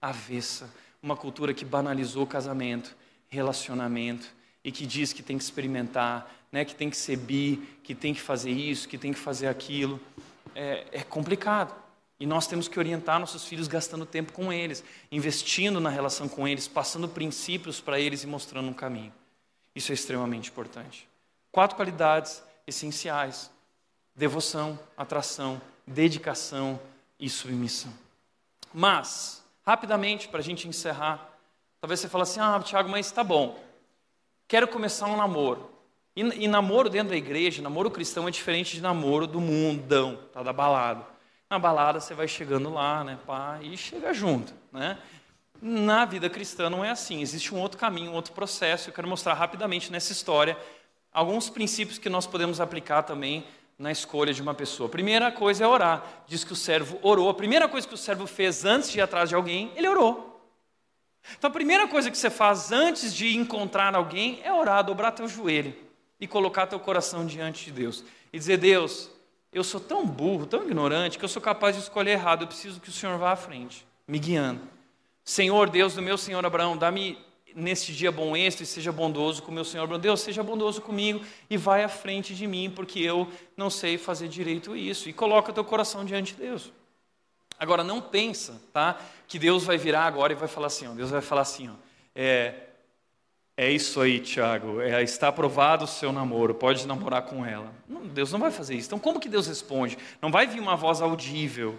[0.00, 0.70] avessa
[1.02, 2.94] uma cultura que banalizou casamento,
[3.28, 4.28] relacionamento,
[4.62, 8.12] e que diz que tem que experimentar, né, que tem que ser bi, que tem
[8.12, 9.98] que fazer isso, que tem que fazer aquilo.
[10.54, 11.74] É, é complicado.
[12.18, 16.46] E nós temos que orientar nossos filhos gastando tempo com eles, investindo na relação com
[16.46, 19.12] eles, passando princípios para eles e mostrando um caminho.
[19.74, 21.08] Isso é extremamente importante.
[21.50, 23.50] Quatro qualidades essenciais:
[24.20, 26.78] devoção, atração, dedicação
[27.18, 27.90] e submissão.
[28.72, 31.26] Mas, rapidamente, para a gente encerrar,
[31.80, 33.58] talvez você fale assim: ah, Tiago, mas está bom,
[34.46, 35.70] quero começar um namoro.
[36.14, 40.42] E, e, namoro dentro da igreja, namoro cristão é diferente de namoro do mundão, tá,
[40.42, 41.06] da balada.
[41.48, 44.98] Na balada você vai chegando lá, né, pá, e chega junto, né?
[45.62, 48.90] Na vida cristã não é assim, existe um outro caminho, um outro processo.
[48.90, 50.58] Eu quero mostrar rapidamente nessa história
[51.12, 53.44] alguns princípios que nós podemos aplicar também
[53.80, 54.88] na escolha de uma pessoa.
[54.88, 56.04] A primeira coisa é orar.
[56.26, 57.30] Diz que o servo orou.
[57.30, 60.38] A primeira coisa que o servo fez antes de ir atrás de alguém, ele orou.
[61.38, 65.26] Então a primeira coisa que você faz antes de encontrar alguém é orar, dobrar teu
[65.26, 65.74] joelho
[66.20, 69.10] e colocar teu coração diante de Deus e dizer: Deus,
[69.50, 72.42] eu sou tão burro, tão ignorante, que eu sou capaz de escolher errado.
[72.42, 74.60] Eu preciso que o Senhor vá à frente, me guiando.
[75.24, 77.18] Senhor, Deus do meu Senhor Abraão, dá-me
[77.54, 80.00] neste dia bom êxito e seja bondoso com meu Senhor Abraão.
[80.00, 84.28] Deus, seja bondoso comigo e vai à frente de mim, porque eu não sei fazer
[84.28, 85.08] direito isso.
[85.08, 86.72] E coloca teu coração diante de Deus.
[87.58, 88.98] Agora, não pensa, tá?
[89.28, 91.74] Que Deus vai virar agora e vai falar assim, ó, Deus vai falar assim, ó,
[92.14, 92.54] é,
[93.56, 94.80] é isso aí, Tiago.
[94.80, 96.54] É, está aprovado o seu namoro.
[96.54, 97.70] Pode namorar com ela.
[97.86, 98.88] Não, Deus não vai fazer isso.
[98.88, 99.98] Então, como que Deus responde?
[100.22, 101.78] Não vai vir uma voz audível.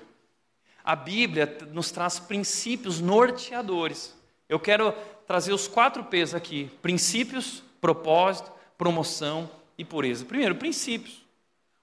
[0.83, 4.15] A Bíblia nos traz princípios norteadores.
[4.47, 4.93] Eu quero
[5.31, 10.25] trazer os quatro P's aqui: princípios, propósito, promoção e pureza.
[10.25, 11.21] Primeiro, princípios.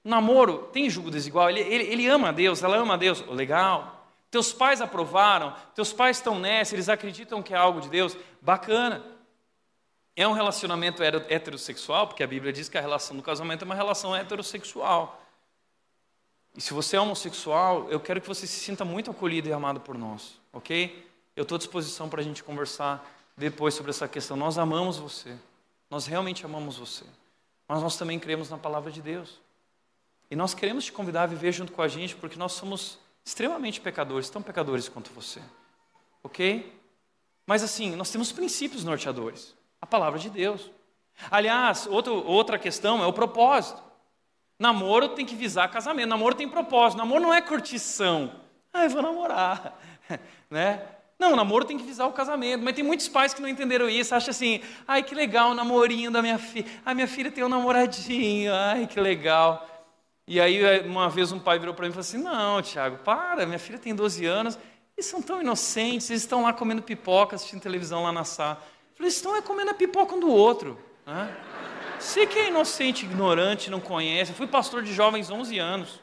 [0.05, 1.49] O namoro tem julgo desigual.
[1.49, 3.25] Ele, ele, ele ama a Deus, ela ama a Deus.
[3.27, 4.07] Legal.
[4.31, 8.15] Teus pais aprovaram, teus pais estão nessa, eles acreditam que é algo de Deus.
[8.43, 9.03] Bacana.
[10.15, 13.75] É um relacionamento heterossexual, porque a Bíblia diz que a relação do casamento é uma
[13.75, 15.23] relação heterossexual.
[16.57, 19.81] E se você é homossexual, eu quero que você se sinta muito acolhido e amado
[19.81, 21.09] por nós, ok?
[21.37, 23.09] Eu estou à disposição para a gente conversar
[23.39, 24.37] depois sobre essa questão.
[24.37, 25.37] Nós amamos você,
[25.89, 27.05] nós realmente amamos você,
[27.67, 29.41] mas nós também cremos na palavra de Deus.
[30.31, 33.81] E nós queremos te convidar a viver junto com a gente, porque nós somos extremamente
[33.81, 35.41] pecadores, tão pecadores quanto você,
[36.23, 36.79] ok?
[37.47, 39.55] Mas assim, nós temos princípios norteadores.
[39.81, 40.71] A palavra de Deus.
[41.31, 43.83] Aliás, outro, outra questão é o propósito.
[44.59, 46.09] Namoro tem que visar casamento.
[46.09, 46.99] Namoro tem propósito.
[46.99, 48.33] Namoro não é curtição.
[48.71, 49.79] Ah, eu vou namorar.
[50.51, 50.98] né?
[51.19, 52.63] Não, namoro tem que visar o casamento.
[52.63, 54.15] Mas tem muitos pais que não entenderam isso.
[54.15, 56.67] Acham assim, ai que legal o namorinho da minha filha.
[56.87, 58.53] A minha filha tem um namoradinho.
[58.55, 59.67] Ai que legal.
[60.27, 63.47] E aí uma vez um pai virou para mim e falou assim, não, Tiago, para,
[63.47, 64.59] minha filha tem 12 anos.
[64.97, 68.61] Eles são tão inocentes, eles estão lá comendo pipoca, assistindo televisão lá na sala.
[68.95, 70.79] Falei, estão é comendo a pipoca um do outro.
[71.07, 71.35] Né?
[71.99, 74.33] Você que é inocente, ignorante, não conhece.
[74.33, 76.01] Eu fui pastor de jovens 11 anos.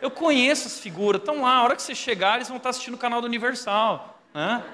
[0.00, 1.20] Eu conheço as figuras.
[1.20, 4.09] Estão lá, a hora que você chegar, eles vão estar assistindo o canal do Universal.
[4.34, 4.64] Né?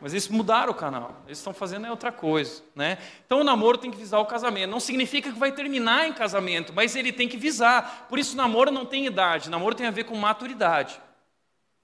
[0.00, 1.22] Mas eles mudaram o canal.
[1.26, 2.62] Eles estão fazendo é outra coisa.
[2.74, 2.98] Né?
[3.26, 4.70] Então o namoro tem que visar o casamento.
[4.70, 8.06] Não significa que vai terminar em casamento, mas ele tem que visar.
[8.08, 9.48] Por isso o namoro não tem idade.
[9.48, 11.00] O namoro tem a ver com maturidade.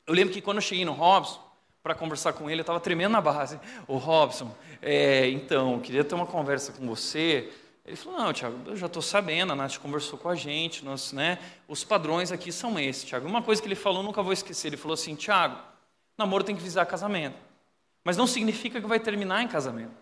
[0.06, 1.42] Eu lembro que quando eu cheguei no Robson,
[1.82, 3.60] para conversar com ele, eu estava tremendo na base.
[3.86, 7.52] Ô Robson, é, então, queria ter uma conversa com você.
[7.84, 11.12] Ele falou, não, Tiago, eu já estou sabendo, a Nath conversou com a gente, nós,
[11.12, 13.28] né, os padrões aqui são esses, Tiago.
[13.28, 15.58] Uma coisa que ele falou, nunca vou esquecer, ele falou assim, Tiago,
[16.16, 17.36] namoro tem que visar casamento,
[18.04, 19.94] mas não significa que vai terminar em casamento.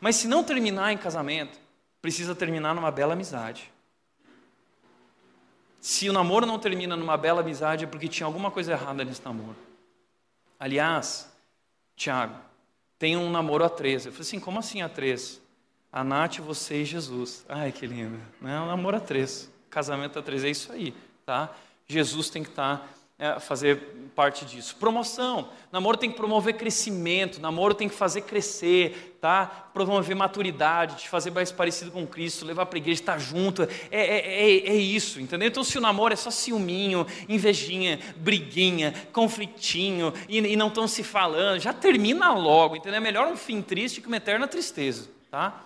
[0.00, 1.58] Mas se não terminar em casamento,
[2.02, 3.70] precisa terminar numa bela amizade.
[5.80, 9.24] Se o namoro não termina numa bela amizade, é porque tinha alguma coisa errada nesse
[9.24, 9.56] namoro.
[10.58, 11.32] Aliás,
[11.96, 12.34] Tiago,
[12.98, 14.04] tem um namoro a três.
[14.04, 15.40] Eu falei assim, como assim a três?
[15.90, 17.46] A Nath, você e Jesus.
[17.48, 18.20] Ai, que lindo.
[18.40, 18.60] Né?
[18.60, 19.50] Um namoro a três.
[19.70, 20.94] Casamento a três, é isso aí.
[21.24, 21.50] Tá?
[21.86, 22.86] Jesus tem que estar...
[23.20, 23.76] Tá é, fazer
[24.16, 24.74] parte disso.
[24.76, 25.50] Promoção.
[25.70, 29.46] Namoro tem que promover crescimento, namoro tem que fazer crescer, tá?
[29.74, 33.62] Promover maturidade, te fazer mais parecido com Cristo, levar para a igreja, estar junto.
[33.62, 35.48] É, é, é, é, isso, entendeu?
[35.48, 41.04] Então, se o namoro é só ciúminho, invejinha, briguinha, conflitinho, e, e não estão se
[41.04, 42.96] falando, já termina logo, entendeu?
[42.96, 45.62] É melhor um fim triste que uma eterna tristeza, tá?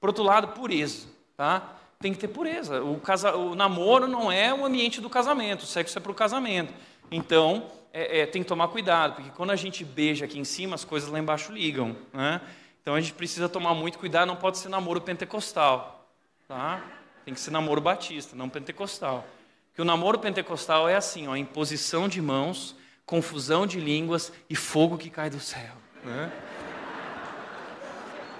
[0.00, 1.76] Por outro lado, pureza, tá?
[2.00, 2.82] Tem que ter pureza.
[2.82, 6.14] O, casa, o namoro não é o ambiente do casamento, o sexo é para o
[6.14, 6.72] casamento.
[7.10, 10.74] Então, é, é, tem que tomar cuidado, porque quando a gente beija aqui em cima,
[10.74, 11.96] as coisas lá embaixo ligam.
[12.12, 12.40] Né?
[12.82, 16.06] Então a gente precisa tomar muito cuidado, não pode ser namoro pentecostal,
[16.46, 16.84] tá?
[17.24, 19.26] Tem que ser namoro batista, não pentecostal.
[19.74, 24.98] Que o namoro pentecostal é assim, ó, imposição de mãos, confusão de línguas e fogo
[24.98, 25.72] que cai do céu.
[26.04, 26.30] Né?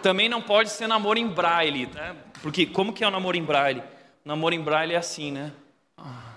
[0.06, 2.14] Também não pode ser namoro em braille, né?
[2.40, 3.80] Porque como que é o namoro em braille?
[4.24, 5.52] O namoro em braille é assim, né?
[5.98, 6.32] Ah,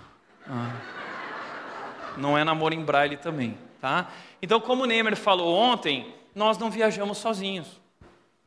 [0.48, 0.72] ah.
[2.16, 4.10] Não é namoro em braille também, tá?
[4.42, 7.80] Então, como o Neymer falou ontem, nós não viajamos sozinhos.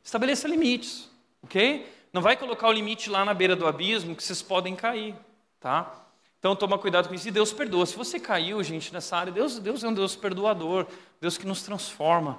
[0.02, 1.10] Estabeleça limites,
[1.42, 1.90] ok?
[2.12, 5.14] Não vai colocar o limite lá na beira do abismo que vocês podem cair,
[5.58, 5.90] tá?
[6.38, 7.86] Então toma cuidado com isso e Deus perdoa.
[7.86, 10.86] Se você caiu, gente, nessa área, Deus, Deus é um Deus perdoador,
[11.18, 12.38] Deus que nos transforma,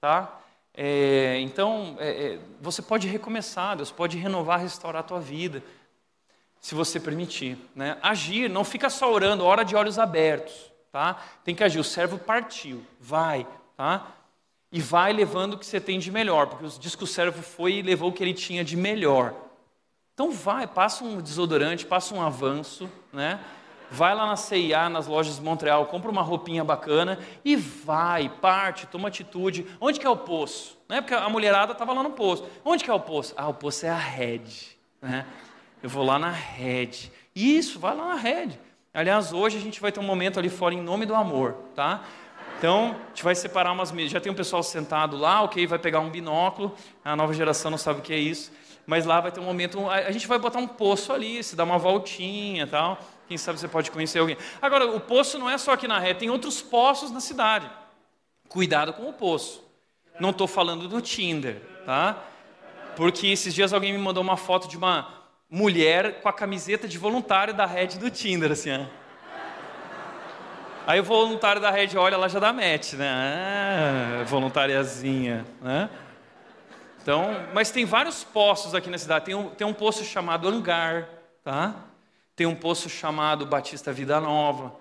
[0.00, 0.39] tá?
[0.74, 5.62] É, então é, é, você pode recomeçar, Deus pode renovar, restaurar a tua vida,
[6.60, 7.98] se você permitir, né?
[8.02, 11.22] Agir, não fica só orando, hora de olhos abertos, tá?
[11.42, 11.78] Tem que agir.
[11.78, 13.46] O servo partiu, vai,
[13.76, 14.14] tá?
[14.72, 17.74] e vai levando o que você tem de melhor, porque diz que o servo foi
[17.74, 19.34] e levou o que ele tinha de melhor.
[20.14, 23.40] Então vai, passa um desodorante, passa um avanço, né?
[23.90, 28.86] Vai lá na CIA, nas lojas de Montreal, compra uma roupinha bacana e vai, parte,
[28.86, 29.66] toma atitude.
[29.80, 30.78] Onde que é o poço?
[30.88, 31.00] Né?
[31.00, 32.44] Porque a mulherada estava lá no poço.
[32.64, 33.34] Onde que é o poço?
[33.36, 34.76] Ah, o poço é a rede.
[35.02, 35.26] Né?
[35.82, 37.10] Eu vou lá na rede.
[37.34, 38.58] Isso, vai lá na rede.
[38.94, 42.02] Aliás, hoje a gente vai ter um momento ali fora em nome do amor, tá?
[42.58, 44.12] Então, a gente vai separar umas mesas.
[44.12, 46.74] Já tem um pessoal sentado lá, ok, vai pegar um binóculo.
[47.04, 48.52] A nova geração não sabe o que é isso.
[48.86, 51.64] Mas lá vai ter um momento, a gente vai botar um poço ali, se dá
[51.64, 52.98] uma voltinha tal.
[53.30, 54.36] Quem sabe você pode conhecer alguém.
[54.60, 57.70] Agora, o poço não é só aqui na ré, tem outros poços na cidade.
[58.48, 59.62] Cuidado com o poço.
[60.18, 62.24] Não estou falando do Tinder, tá?
[62.96, 65.14] Porque esses dias alguém me mandou uma foto de uma
[65.48, 68.84] mulher com a camiseta de voluntário da rede do Tinder, assim, ó.
[70.84, 73.08] Aí o voluntário da rede olha, ela já dá match, né?
[73.08, 75.88] Ah, voluntariazinha, né?
[77.00, 79.26] Então, mas tem vários poços aqui na cidade.
[79.26, 81.08] Tem um, tem um poço chamado Hangar,
[81.44, 81.89] tá?
[82.40, 84.74] Tem um poço chamado Batista Vida Nova.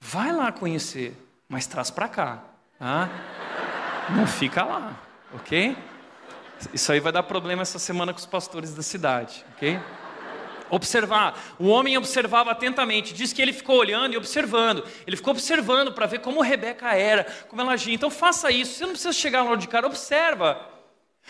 [0.00, 1.14] Vai lá conhecer,
[1.46, 2.42] mas traz para cá?
[4.08, 4.98] Não fica lá,
[5.34, 5.76] ok?
[6.72, 9.78] Isso aí vai dar problema essa semana com os pastores da cidade, ok?
[10.70, 11.38] observar.
[11.58, 13.12] O homem observava atentamente.
[13.12, 14.82] Diz que ele ficou olhando e observando.
[15.06, 17.92] Ele ficou observando para ver como Rebeca era, como ela agia.
[17.92, 18.76] Então faça isso.
[18.76, 20.58] Você não precisa chegar logo de cara, observa.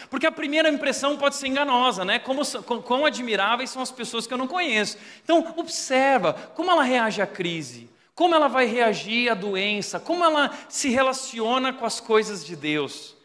[0.09, 2.19] Porque a primeira impressão pode ser enganosa, né?
[2.19, 2.43] Como,
[2.83, 4.97] quão admiráveis são as pessoas que eu não conheço.
[5.23, 10.51] Então, observa como ela reage à crise, como ela vai reagir à doença, como ela
[10.69, 13.17] se relaciona com as coisas de Deus,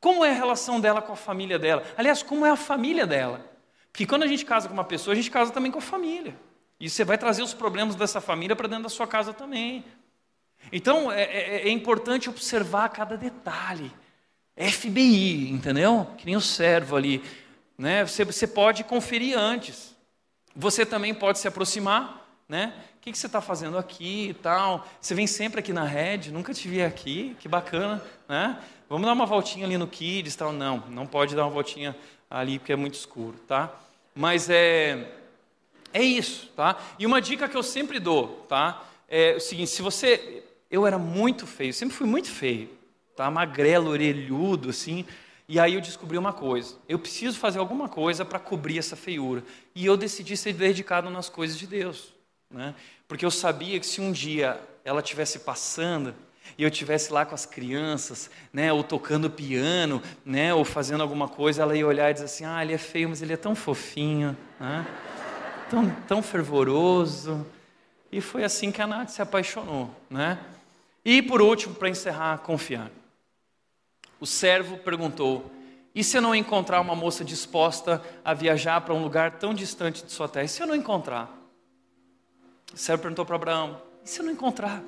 [0.00, 1.82] como é a relação dela com a família dela.
[1.96, 3.44] Aliás, como é a família dela.
[3.92, 6.36] Que quando a gente casa com uma pessoa, a gente casa também com a família.
[6.80, 9.84] E você vai trazer os problemas dessa família para dentro da sua casa também.
[10.72, 13.92] Então é, é, é, importante observar cada detalhe.
[14.56, 16.06] FBI, entendeu?
[16.16, 17.22] Que nem o servo ali.
[17.76, 18.04] Né?
[18.06, 19.94] Você, você pode conferir antes.
[20.54, 22.24] Você também pode se aproximar.
[22.48, 22.72] Né?
[22.96, 24.86] O que, que você está fazendo aqui e tal?
[25.00, 28.02] Você vem sempre aqui na rede, nunca te vi aqui, que bacana.
[28.28, 28.58] Né?
[28.88, 30.52] Vamos dar uma voltinha ali no Kids tal.
[30.52, 31.96] Não, não pode dar uma voltinha
[32.30, 33.72] ali porque é muito escuro, tá?
[34.14, 35.08] Mas é,
[35.92, 36.76] é isso, tá?
[36.98, 38.84] E uma dica que eu sempre dou, tá?
[39.08, 40.42] É o seguinte: se você.
[40.70, 42.68] Eu era muito feio, sempre fui muito feio,
[43.16, 43.30] tá?
[43.30, 45.04] Magrelo, orelhudo, assim.
[45.48, 49.42] E aí eu descobri uma coisa: eu preciso fazer alguma coisa para cobrir essa feiura.
[49.74, 52.12] E eu decidi ser dedicado nas coisas de Deus,
[52.50, 52.74] né?
[53.06, 56.14] Porque eu sabia que se um dia ela estivesse passando,
[56.56, 61.26] e eu tivesse lá com as crianças, né, ou tocando piano, né, ou fazendo alguma
[61.26, 63.54] coisa, ela ia olhar e dizer assim: ah, ele é feio, mas ele é tão
[63.54, 64.86] fofinho, né,
[65.70, 67.46] tão, tão fervoroso.
[68.12, 70.38] E foi assim que a Nath se apaixonou, né?
[71.04, 72.90] E por último, para encerrar, confiar.
[74.24, 75.50] O servo perguntou:
[75.94, 80.02] e se eu não encontrar uma moça disposta a viajar para um lugar tão distante
[80.02, 80.46] de sua terra?
[80.46, 81.30] E se eu não encontrar?
[82.72, 84.82] O servo perguntou para Abraão: e se eu não encontrar?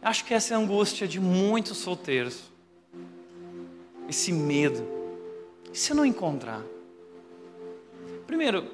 [0.00, 2.40] Acho que essa é a angústia de muitos solteiros.
[4.08, 4.88] Esse medo.
[5.70, 6.62] E se eu não encontrar?
[8.26, 8.66] Primeiro,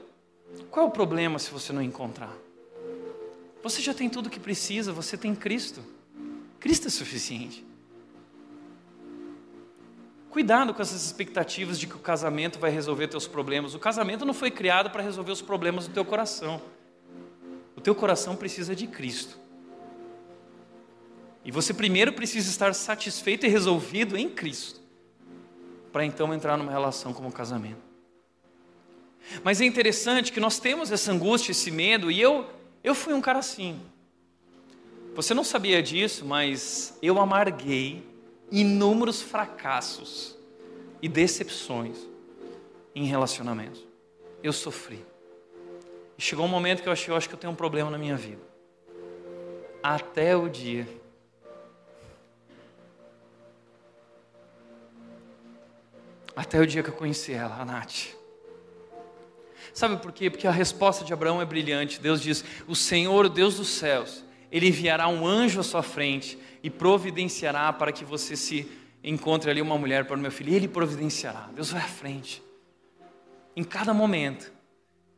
[0.70, 2.32] qual é o problema se você não encontrar?
[3.60, 5.82] Você já tem tudo o que precisa, você tem Cristo.
[6.60, 7.66] Cristo é suficiente.
[10.30, 13.74] Cuidado com essas expectativas de que o casamento vai resolver teus problemas.
[13.74, 16.60] O casamento não foi criado para resolver os problemas do teu coração.
[17.74, 19.38] O teu coração precisa de Cristo.
[21.44, 24.80] E você primeiro precisa estar satisfeito e resolvido em Cristo,
[25.90, 27.80] para então entrar numa relação como um casamento.
[29.42, 32.46] Mas é interessante que nós temos essa angústia, esse medo, e eu,
[32.84, 33.80] eu fui um cara assim.
[35.14, 38.07] Você não sabia disso, mas eu amarguei
[38.50, 40.36] inúmeros fracassos
[41.00, 41.98] e decepções
[42.94, 43.86] em relacionamentos.
[44.42, 45.04] Eu sofri.
[46.16, 47.98] E chegou um momento que eu achei, eu acho que eu tenho um problema na
[47.98, 48.42] minha vida.
[49.82, 50.86] Até o dia
[56.38, 58.14] Até o dia que eu conheci ela, a Nath.
[59.74, 60.30] Sabe por quê?
[60.30, 62.00] Porque a resposta de Abraão é brilhante.
[62.00, 66.38] Deus diz: O Senhor, o Deus dos céus, ele enviará um anjo à sua frente
[66.62, 68.70] e providenciará para que você se
[69.02, 70.52] encontre ali uma mulher para o meu filho.
[70.52, 71.48] E ele providenciará.
[71.54, 72.42] Deus vai à frente.
[73.54, 74.52] Em cada momento,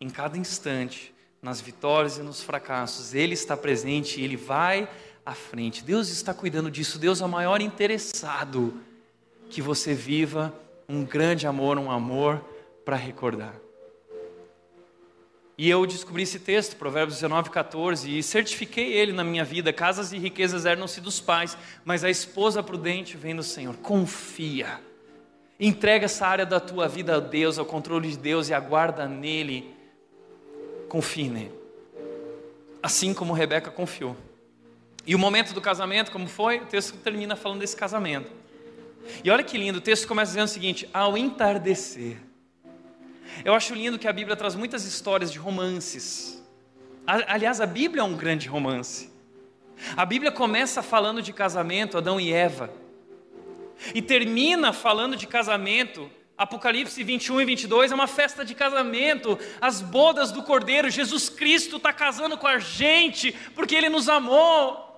[0.01, 4.89] em cada instante, nas vitórias e nos fracassos, ele está presente e ele vai
[5.25, 5.85] à frente.
[5.85, 6.99] Deus está cuidando disso.
[6.99, 8.81] Deus é o maior interessado
[9.49, 10.55] que você viva
[10.89, 12.45] um grande amor, um amor
[12.85, 13.55] para recordar.
[15.61, 19.71] E eu descobri esse texto, Provérbios 19, 14, e certifiquei ele na minha vida.
[19.75, 21.55] Casas e riquezas eram-se dos pais,
[21.85, 23.77] mas a esposa prudente vem do Senhor.
[23.77, 24.81] Confia.
[25.61, 29.77] Entrega essa área da tua vida a Deus, ao controle de Deus e aguarda nele.
[30.89, 31.53] Confie nele.
[32.83, 34.17] Assim como Rebeca confiou.
[35.07, 36.61] E o momento do casamento, como foi?
[36.61, 38.33] O texto termina falando desse casamento.
[39.23, 42.30] E olha que lindo, o texto começa dizendo o seguinte: ao entardecer.
[43.45, 46.43] Eu acho lindo que a Bíblia traz muitas histórias de romances.
[47.07, 49.11] Aliás, a Bíblia é um grande romance.
[49.97, 52.71] A Bíblia começa falando de casamento, Adão e Eva,
[53.95, 56.11] e termina falando de casamento.
[56.37, 60.89] Apocalipse 21 e 22 é uma festa de casamento, as bodas do Cordeiro.
[60.89, 64.89] Jesus Cristo está casando com a gente porque Ele nos amou.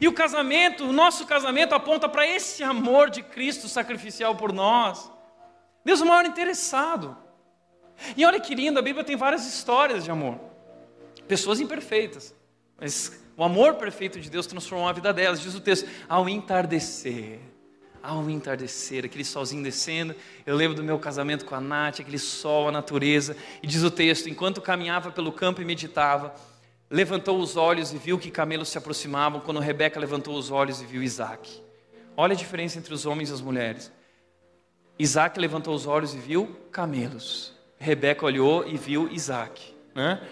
[0.00, 5.10] E o casamento, o nosso casamento aponta para esse amor de Cristo sacrificial por nós.
[5.84, 7.16] Deus é o maior interessado.
[8.16, 10.38] E olha que lindo, a Bíblia tem várias histórias de amor.
[11.28, 12.34] Pessoas imperfeitas,
[12.78, 15.40] mas o amor perfeito de Deus transformou a vida delas.
[15.40, 17.38] Diz o texto: ao entardecer,
[18.02, 20.14] ao entardecer, aquele solzinho descendo.
[20.44, 23.36] Eu lembro do meu casamento com a Nath, aquele sol, a natureza.
[23.62, 26.34] E diz o texto: enquanto caminhava pelo campo e meditava,
[26.90, 30.84] levantou os olhos e viu que camelos se aproximavam, quando Rebeca levantou os olhos e
[30.84, 31.62] viu Isaac.
[32.16, 33.92] Olha a diferença entre os homens e as mulheres.
[34.98, 37.54] Isaac levantou os olhos e viu camelos.
[37.80, 39.74] Rebeca olhou e viu Isaac.
[39.94, 40.22] Né?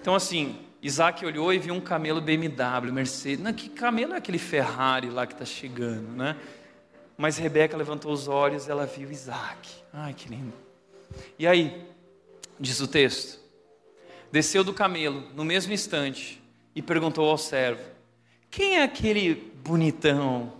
[0.00, 3.38] Então, assim, Isaac olhou e viu um camelo BMW, Mercedes.
[3.38, 6.36] Não, que camelo é aquele Ferrari lá que está chegando, né?
[7.16, 9.70] Mas Rebeca levantou os olhos e ela viu Isaac.
[9.92, 10.52] Ai, que lindo.
[11.38, 11.86] E aí,
[12.58, 13.40] diz o texto,
[14.32, 16.42] desceu do camelo no mesmo instante
[16.74, 17.82] e perguntou ao servo:
[18.50, 20.52] Quem é aquele bonitão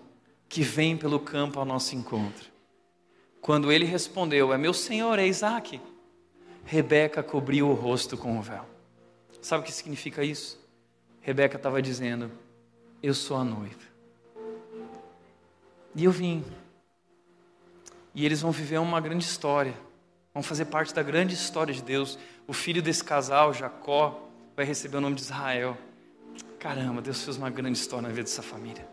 [0.49, 2.47] que vem pelo campo ao nosso encontro?
[3.41, 5.81] Quando ele respondeu: É meu senhor, é Isaac.
[6.67, 8.67] Rebeca cobriu o rosto com o véu.
[9.41, 10.61] Sabe o que significa isso?
[11.23, 12.31] Rebeca estava dizendo:
[13.03, 13.87] Eu sou a noiva.
[15.95, 16.45] E eu vim.
[18.15, 19.75] E eles vão viver uma grande história.
[20.35, 22.19] Vão fazer parte da grande história de Deus
[22.49, 25.77] o filho desse casal, Jacó, vai receber o nome de Israel.
[26.59, 28.87] Caramba, Deus fez uma grande história na vida dessa família.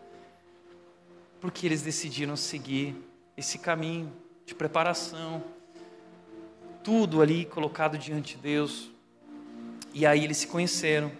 [1.40, 2.96] Porque eles decidiram seguir
[3.36, 4.12] esse caminho
[4.44, 5.42] de preparação,
[6.84, 8.90] tudo ali colocado diante de Deus.
[9.94, 11.10] E aí eles se conheceram.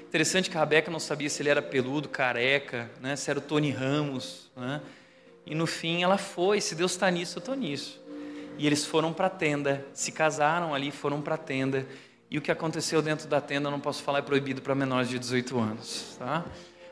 [0.00, 3.16] Interessante que a Rebeca não sabia se ele era peludo, careca, né?
[3.16, 4.50] se era o Tony Ramos.
[4.56, 4.80] Né?
[5.44, 8.00] E no fim ela foi, se Deus está nisso, eu estou nisso.
[8.56, 11.86] E eles foram para a tenda, se casaram ali, foram para a tenda.
[12.30, 15.18] E o que aconteceu dentro da tenda, não posso falar, é proibido para menores de
[15.18, 16.16] 18 anos.
[16.18, 16.44] Tá?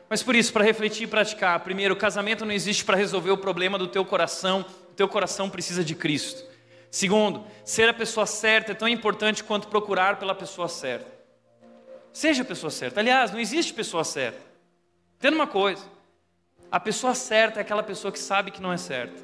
[0.09, 3.37] Mas por isso, para refletir e praticar, primeiro, o casamento não existe para resolver o
[3.37, 6.50] problema do teu coração, o teu coração precisa de Cristo.
[6.91, 11.09] Segundo, ser a pessoa certa é tão importante quanto procurar pela pessoa certa.
[12.11, 12.99] Seja a pessoa certa.
[12.99, 14.41] Aliás, não existe pessoa certa.
[15.17, 15.83] Entenda uma coisa:
[16.69, 19.23] a pessoa certa é aquela pessoa que sabe que não é certa.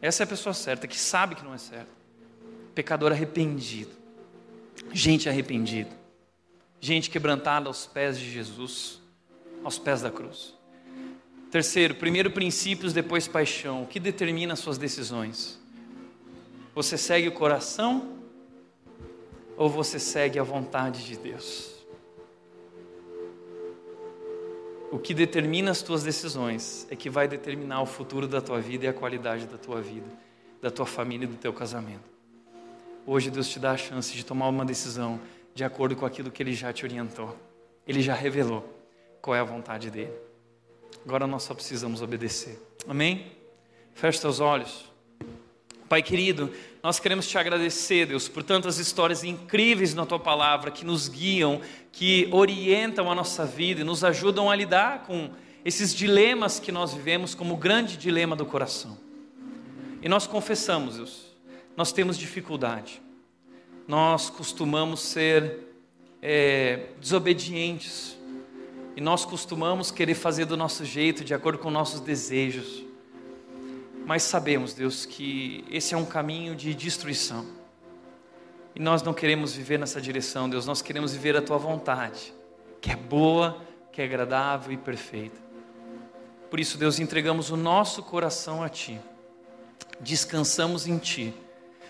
[0.00, 1.90] Essa é a pessoa certa, que sabe que não é certo.
[2.72, 3.90] Pecador arrependido.
[4.92, 5.90] Gente arrependida.
[6.80, 9.00] Gente quebrantada aos pés de Jesus,
[9.64, 10.54] aos pés da cruz.
[11.50, 13.82] Terceiro, primeiro princípios, depois paixão.
[13.82, 15.63] O que determina as suas decisões?
[16.74, 18.18] Você segue o coração
[19.56, 21.74] ou você segue a vontade de Deus?
[24.94, 28.84] o que determina as tuas decisões é que vai determinar o futuro da tua vida
[28.84, 30.06] e a qualidade da tua vida,
[30.62, 32.08] da tua família e do teu casamento.
[33.04, 35.20] Hoje Deus te dá a chance de tomar uma decisão
[35.52, 37.36] de acordo com aquilo que Ele já te orientou.
[37.84, 38.64] Ele já revelou
[39.20, 40.12] qual é a vontade dele.
[41.04, 42.56] Agora nós só precisamos obedecer.
[42.86, 43.32] Amém?
[43.94, 44.93] Feche teus olhos.
[45.94, 46.50] Pai querido,
[46.82, 51.60] nós queremos te agradecer, Deus, por tantas histórias incríveis na tua palavra que nos guiam,
[51.92, 55.30] que orientam a nossa vida e nos ajudam a lidar com
[55.64, 58.98] esses dilemas que nós vivemos como o grande dilema do coração.
[60.02, 61.26] E nós confessamos, Deus,
[61.76, 63.00] nós temos dificuldade.
[63.86, 65.60] Nós costumamos ser
[66.20, 68.18] é, desobedientes.
[68.96, 72.83] E nós costumamos querer fazer do nosso jeito, de acordo com nossos desejos.
[74.04, 77.46] Mas sabemos, Deus, que esse é um caminho de destruição.
[78.74, 82.34] E nós não queremos viver nessa direção, Deus, nós queremos viver a tua vontade,
[82.80, 85.40] que é boa, que é agradável e perfeita.
[86.50, 89.00] Por isso, Deus, entregamos o nosso coração a ti,
[90.00, 91.32] descansamos em ti,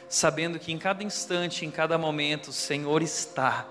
[0.09, 3.67] sabendo que em cada instante, em cada momento, o Senhor está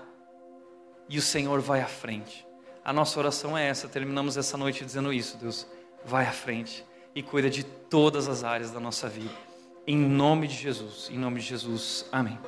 [1.08, 2.46] e o Senhor vai à frente.
[2.84, 5.66] A nossa oração é essa, terminamos essa noite dizendo isso, Deus,
[6.04, 6.84] vai à frente
[7.14, 9.34] e cuida de todas as áreas da nossa vida.
[9.86, 12.38] Em nome de Jesus, em nome de Jesus, amém.